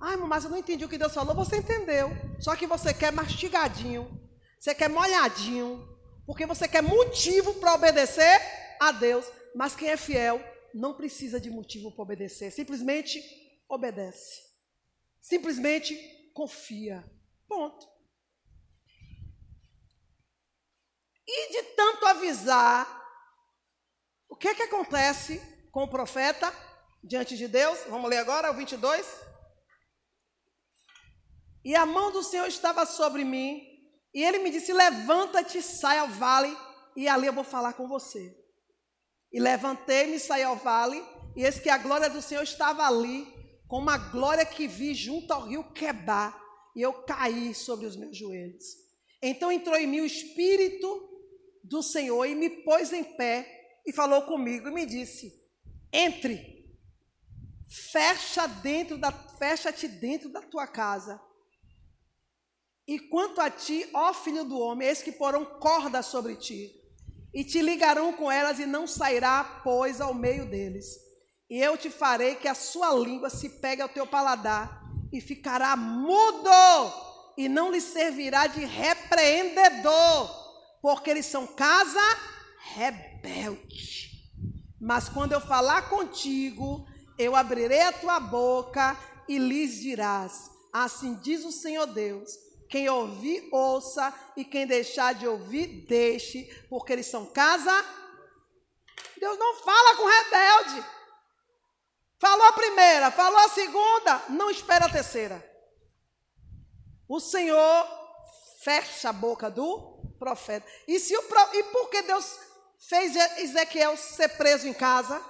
Ai, 0.00 0.16
mas 0.16 0.44
eu 0.44 0.50
não 0.50 0.58
entendi 0.58 0.84
o 0.84 0.88
que 0.88 0.98
Deus 0.98 1.14
falou. 1.14 1.34
Você 1.36 1.58
entendeu. 1.58 2.10
Só 2.40 2.56
que 2.56 2.66
você 2.66 2.92
quer 2.92 3.12
mastigadinho. 3.12 4.20
Você 4.58 4.74
quer 4.74 4.90
molhadinho. 4.90 5.88
Porque 6.26 6.44
você 6.44 6.66
quer 6.66 6.82
motivo 6.82 7.54
para 7.54 7.74
obedecer 7.74 8.40
a 8.80 8.90
Deus. 8.90 9.24
Mas 9.54 9.76
quem 9.76 9.90
é 9.90 9.96
fiel 9.96 10.42
não 10.74 10.92
precisa 10.92 11.38
de 11.38 11.48
motivo 11.48 11.92
para 11.92 12.02
obedecer. 12.02 12.50
Simplesmente 12.50 13.43
obedece. 13.74 14.42
Simplesmente 15.20 15.96
confia. 16.32 17.04
Ponto. 17.46 17.86
E 21.26 21.52
de 21.52 21.62
tanto 21.74 22.06
avisar, 22.06 23.02
o 24.28 24.36
que 24.36 24.48
é 24.48 24.54
que 24.54 24.62
acontece 24.62 25.40
com 25.70 25.84
o 25.84 25.88
profeta 25.88 26.52
diante 27.02 27.36
de 27.36 27.48
Deus? 27.48 27.78
Vamos 27.88 28.10
ler 28.10 28.18
agora 28.18 28.50
o 28.50 28.54
22. 28.54 29.06
E 31.64 31.74
a 31.74 31.86
mão 31.86 32.12
do 32.12 32.22
Senhor 32.22 32.46
estava 32.46 32.84
sobre 32.84 33.24
mim, 33.24 33.62
e 34.12 34.22
ele 34.22 34.38
me 34.40 34.50
disse: 34.50 34.72
Levanta-te, 34.72 35.62
sai 35.62 35.98
ao 35.98 36.08
vale, 36.08 36.54
e 36.94 37.08
ali 37.08 37.26
eu 37.26 37.32
vou 37.32 37.44
falar 37.44 37.72
com 37.72 37.88
você. 37.88 38.36
E 39.32 39.40
levantei-me, 39.40 40.20
saí 40.20 40.42
ao 40.42 40.56
vale, 40.56 41.02
e 41.34 41.42
eis 41.42 41.58
que 41.58 41.68
a 41.68 41.78
glória 41.78 42.08
do 42.08 42.22
Senhor 42.22 42.42
estava 42.42 42.86
ali, 42.86 43.26
com 43.66 43.78
uma 43.78 43.96
glória 43.96 44.44
que 44.44 44.66
vi 44.66 44.94
junto 44.94 45.32
ao 45.32 45.46
rio 45.46 45.72
Quebar, 45.72 46.40
e 46.74 46.82
eu 46.82 46.92
caí 47.04 47.54
sobre 47.54 47.86
os 47.86 47.96
meus 47.96 48.16
joelhos. 48.16 48.64
Então 49.22 49.50
entrou 49.50 49.76
em 49.76 49.86
mim 49.86 50.00
o 50.00 50.06
Espírito 50.06 51.08
do 51.62 51.82
Senhor 51.82 52.26
e 52.26 52.34
me 52.34 52.50
pôs 52.50 52.92
em 52.92 53.04
pé 53.04 53.80
e 53.86 53.92
falou 53.92 54.22
comigo 54.22 54.68
e 54.68 54.72
me 54.72 54.84
disse: 54.84 55.32
Entre, 55.92 56.66
fecha 57.90 58.46
dentro 58.46 58.98
da, 58.98 59.12
fecha-te 59.12 59.88
dentro 59.88 60.28
da 60.28 60.42
tua 60.42 60.66
casa. 60.66 61.20
E 62.86 62.98
quanto 62.98 63.40
a 63.40 63.50
ti, 63.50 63.88
ó 63.94 64.12
filho 64.12 64.44
do 64.44 64.58
homem, 64.58 64.88
eis 64.88 65.02
que 65.02 65.12
porão 65.12 65.44
cordas 65.44 66.06
sobre 66.06 66.36
ti 66.36 66.84
e 67.32 67.42
te 67.42 67.60
ligarão 67.60 68.12
com 68.12 68.30
elas 68.30 68.60
e 68.60 68.66
não 68.66 68.86
sairá, 68.86 69.60
pois, 69.64 70.00
ao 70.00 70.14
meio 70.14 70.46
deles. 70.46 71.03
E 71.54 71.62
eu 71.62 71.78
te 71.78 71.88
farei 71.88 72.34
que 72.34 72.48
a 72.48 72.54
sua 72.54 72.92
língua 72.94 73.30
se 73.30 73.48
pegue 73.48 73.80
ao 73.80 73.88
teu 73.88 74.04
paladar 74.04 74.82
e 75.12 75.20
ficará 75.20 75.76
mudo 75.76 76.50
e 77.36 77.48
não 77.48 77.70
lhe 77.70 77.80
servirá 77.80 78.48
de 78.48 78.64
repreendedor, 78.64 80.28
porque 80.82 81.10
eles 81.10 81.26
são 81.26 81.46
casa 81.46 82.00
rebelde. 82.74 84.10
Mas 84.80 85.08
quando 85.08 85.30
eu 85.30 85.40
falar 85.40 85.88
contigo, 85.88 86.88
eu 87.16 87.36
abrirei 87.36 87.82
a 87.82 87.92
tua 87.92 88.18
boca 88.18 88.98
e 89.28 89.38
lhes 89.38 89.80
dirás: 89.80 90.50
Assim 90.72 91.14
diz 91.22 91.44
o 91.44 91.52
Senhor 91.52 91.86
Deus 91.86 92.32
quem 92.68 92.88
ouvir, 92.88 93.48
ouça, 93.52 94.12
e 94.36 94.44
quem 94.44 94.66
deixar 94.66 95.14
de 95.14 95.28
ouvir, 95.28 95.86
deixe, 95.86 96.52
porque 96.68 96.92
eles 96.92 97.06
são 97.06 97.26
casa. 97.26 97.72
Deus 99.20 99.38
não 99.38 99.54
fala 99.62 99.94
com 99.94 100.04
rebelde. 100.04 101.03
Falou 102.18 102.46
a 102.46 102.52
primeira, 102.52 103.10
falou 103.10 103.38
a 103.38 103.48
segunda, 103.48 104.22
não 104.30 104.50
espera 104.50 104.86
a 104.86 104.90
terceira. 104.90 105.44
O 107.08 107.20
Senhor 107.20 107.88
fecha 108.62 109.10
a 109.10 109.12
boca 109.12 109.50
do 109.50 109.94
profeta. 110.18 110.66
E, 110.88 110.98
se 110.98 111.16
o, 111.16 111.22
e 111.52 111.62
por 111.64 111.90
que 111.90 112.02
Deus 112.02 112.38
fez 112.88 113.14
Ezequiel 113.38 113.96
ser 113.96 114.28
preso 114.30 114.66
em 114.66 114.72
casa? 114.72 115.22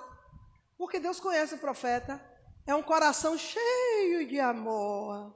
Porque 0.79 1.01
Deus 1.01 1.19
conhece 1.19 1.55
o 1.55 1.59
profeta. 1.59 2.23
É 2.67 2.75
um 2.75 2.83
coração 2.83 3.37
cheio 3.37 4.27
de 4.27 4.39
amor. 4.41 5.35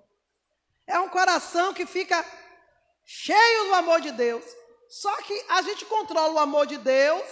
É 0.86 0.98
um 0.98 1.08
coração 1.08 1.74
que 1.74 1.84
fica 1.84 2.24
cheio 3.04 3.64
do 3.66 3.74
amor 3.74 4.00
de 4.00 4.12
Deus. 4.12 4.44
Só 4.88 5.14
que 5.22 5.44
a 5.48 5.60
gente 5.62 5.84
controla 5.84 6.34
o 6.34 6.38
amor 6.38 6.66
de 6.66 6.78
Deus 6.78 7.22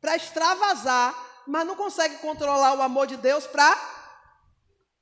para 0.00 0.16
extravasar, 0.16 1.14
mas 1.46 1.66
não 1.66 1.76
consegue 1.76 2.18
controlar 2.18 2.74
o 2.74 2.82
amor 2.82 3.06
de 3.06 3.16
Deus 3.16 3.46
para 3.46 3.74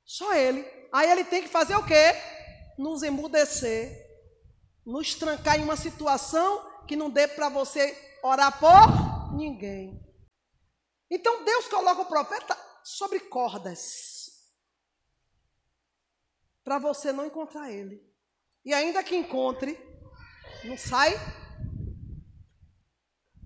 só 0.05 0.33
Ele. 0.33 0.65
Aí 0.91 1.09
ele 1.09 1.23
tem 1.23 1.41
que 1.41 1.49
fazer 1.49 1.75
o 1.75 1.85
quê? 1.85 2.13
Nos 2.77 3.01
emudecer, 3.01 3.91
nos 4.85 5.15
trancar 5.15 5.59
em 5.59 5.63
uma 5.63 5.75
situação 5.75 6.85
que 6.87 6.95
não 6.95 7.09
dê 7.09 7.27
para 7.27 7.49
você 7.49 7.97
orar 8.21 8.59
por 8.59 9.35
ninguém. 9.35 9.99
Então 11.09 11.43
Deus 11.43 11.67
coloca 11.67 12.01
o 12.01 12.05
profeta 12.05 12.57
sobre 12.83 13.19
cordas 13.19 14.23
para 16.63 16.79
você 16.79 17.11
não 17.11 17.25
encontrar 17.25 17.71
ele. 17.71 18.01
E 18.65 18.73
ainda 18.73 19.03
que 19.03 19.15
encontre, 19.15 19.77
não 20.63 20.77
sai. 20.77 21.13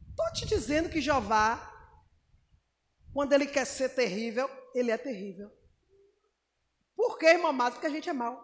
Estou 0.10 0.34
te 0.34 0.46
dizendo 0.46 0.90
que 0.90 1.02
Jeová, 1.02 1.77
quando 3.18 3.34
ele 3.34 3.48
quer 3.48 3.66
ser 3.66 3.90
terrível, 3.96 4.48
ele 4.76 4.92
é 4.92 4.98
terrível. 4.98 5.50
Por 6.96 7.18
quê, 7.18 7.30
irmão 7.30 7.48
amado? 7.48 7.74
Porque 7.74 7.88
a 7.88 7.90
gente 7.90 8.08
é 8.08 8.14
mau. 8.14 8.40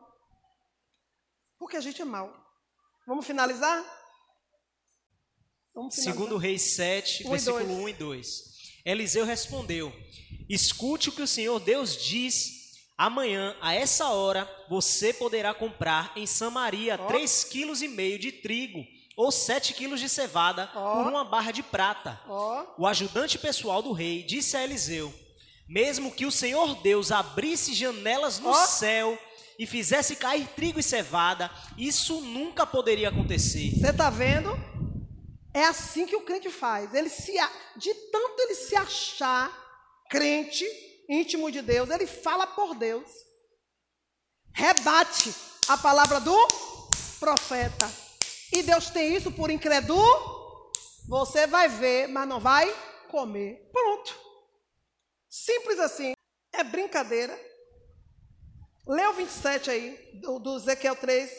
Porque 1.59 1.77
a 1.77 1.79
gente 1.79 2.01
é 2.01 2.05
mau. 2.05 2.35
Vamos 3.05 3.23
finalizar? 3.23 3.85
Vamos 5.75 5.93
finalizar. 5.93 6.15
Segundo 6.15 6.37
Reis 6.37 6.73
7, 6.73 7.27
um 7.27 7.29
versículo 7.29 7.83
1 7.83 7.89
e 7.89 7.93
2. 7.93 8.43
Eliseu 8.83 9.25
respondeu: 9.25 9.93
Escute 10.49 11.09
o 11.09 11.11
que 11.11 11.21
o 11.21 11.27
Senhor 11.27 11.59
Deus 11.59 11.95
diz. 11.95 12.63
Amanhã, 12.97 13.55
a 13.61 13.75
essa 13.75 14.09
hora, 14.09 14.49
você 14.67 15.13
poderá 15.13 15.53
comprar 15.53 16.17
em 16.17 16.25
Samaria 16.25 16.99
oh. 16.99 17.13
3,5 17.13 17.91
kg 17.91 18.17
de 18.17 18.31
trigo 18.31 18.83
ou 19.15 19.31
7 19.31 19.73
quilos 19.73 19.99
de 19.99 20.09
cevada 20.09 20.69
oh. 20.75 20.95
por 20.95 21.07
uma 21.07 21.23
barra 21.23 21.51
de 21.51 21.63
prata. 21.63 22.19
Oh. 22.27 22.83
O 22.83 22.87
ajudante 22.87 23.37
pessoal 23.37 23.81
do 23.81 23.91
rei 23.91 24.23
disse 24.23 24.57
a 24.57 24.63
Eliseu: 24.63 25.13
Mesmo 25.67 26.11
que 26.11 26.25
o 26.25 26.31
Senhor 26.31 26.75
Deus 26.81 27.11
abrisse 27.11 27.73
janelas 27.73 28.39
no 28.39 28.53
céu 28.53 29.17
e 29.57 29.65
fizesse 29.65 30.15
cair 30.15 30.47
trigo 30.55 30.79
e 30.79 30.83
cevada, 30.83 31.51
isso 31.77 32.21
nunca 32.21 32.65
poderia 32.65 33.09
acontecer. 33.09 33.71
Você 33.79 33.89
está 33.89 34.09
vendo? 34.09 34.49
É 35.53 35.65
assim 35.65 36.07
que 36.07 36.15
o 36.15 36.21
crente 36.21 36.49
faz. 36.49 36.93
Ele 36.93 37.09
se 37.09 37.33
de 37.77 37.93
tanto 38.11 38.41
ele 38.41 38.55
se 38.55 38.75
achar 38.75 39.51
crente, 40.09 40.65
íntimo 41.07 41.51
de 41.51 41.61
Deus, 41.61 41.89
ele 41.89 42.07
fala 42.07 42.47
por 42.47 42.75
Deus. 42.75 43.07
Rebate 44.51 45.33
a 45.67 45.77
palavra 45.77 46.19
do 46.19 46.35
profeta. 47.19 48.02
E 48.53 48.61
Deus 48.61 48.91
tem 48.91 49.15
isso 49.15 49.31
por 49.31 49.49
incrédulo. 49.49 49.99
Você 51.09 51.47
vai 51.47 51.67
ver, 51.67 52.07
mas 52.07 52.27
não 52.27 52.39
vai 52.39 52.71
comer. 53.09 53.67
Pronto. 53.71 54.15
Simples 55.27 55.79
assim. 55.79 56.13
É 56.53 56.63
brincadeira. 56.63 57.35
Lê 58.85 59.07
o 59.07 59.13
27 59.13 59.71
aí, 59.71 60.19
do, 60.21 60.37
do 60.37 60.57
Ezequiel 60.57 60.95
3. 60.95 61.31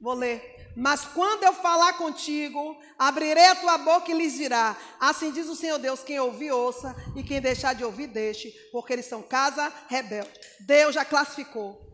Vou 0.00 0.14
ler. 0.14 0.72
Mas 0.74 1.04
quando 1.04 1.44
eu 1.44 1.52
falar 1.52 1.98
contigo, 1.98 2.80
abrirei 2.98 3.48
a 3.48 3.56
tua 3.56 3.76
boca 3.76 4.10
e 4.10 4.14
lhes 4.14 4.32
dirá: 4.32 4.74
Assim 4.98 5.32
diz 5.32 5.48
o 5.48 5.56
Senhor 5.56 5.78
Deus: 5.78 6.02
quem 6.02 6.18
ouvir, 6.18 6.52
ouça, 6.52 6.96
e 7.14 7.22
quem 7.22 7.42
deixar 7.42 7.74
de 7.74 7.84
ouvir, 7.84 8.06
deixe, 8.06 8.50
porque 8.72 8.94
eles 8.94 9.04
são 9.04 9.22
casa 9.22 9.70
rebelde. 9.86 10.30
Deus 10.60 10.94
já 10.94 11.04
classificou. 11.04 11.89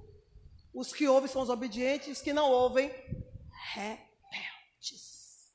Os 0.77 0.93
que 0.93 1.09
ouvem 1.09 1.27
são 1.27 1.41
os 1.41 1.49
obedientes, 1.49 2.19
os 2.19 2.21
que 2.21 2.35
não 2.35 2.51
ouvem, 2.51 2.91
rebeldes. 3.73 5.49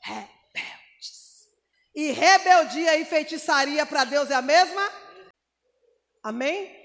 Rebeldes. 0.00 1.48
E 1.92 2.12
rebeldia 2.12 2.96
e 2.98 3.04
feitiçaria 3.04 3.84
para 3.84 4.04
Deus 4.04 4.30
é 4.30 4.36
a 4.36 4.40
mesma? 4.40 4.92
Amém? 6.22 6.77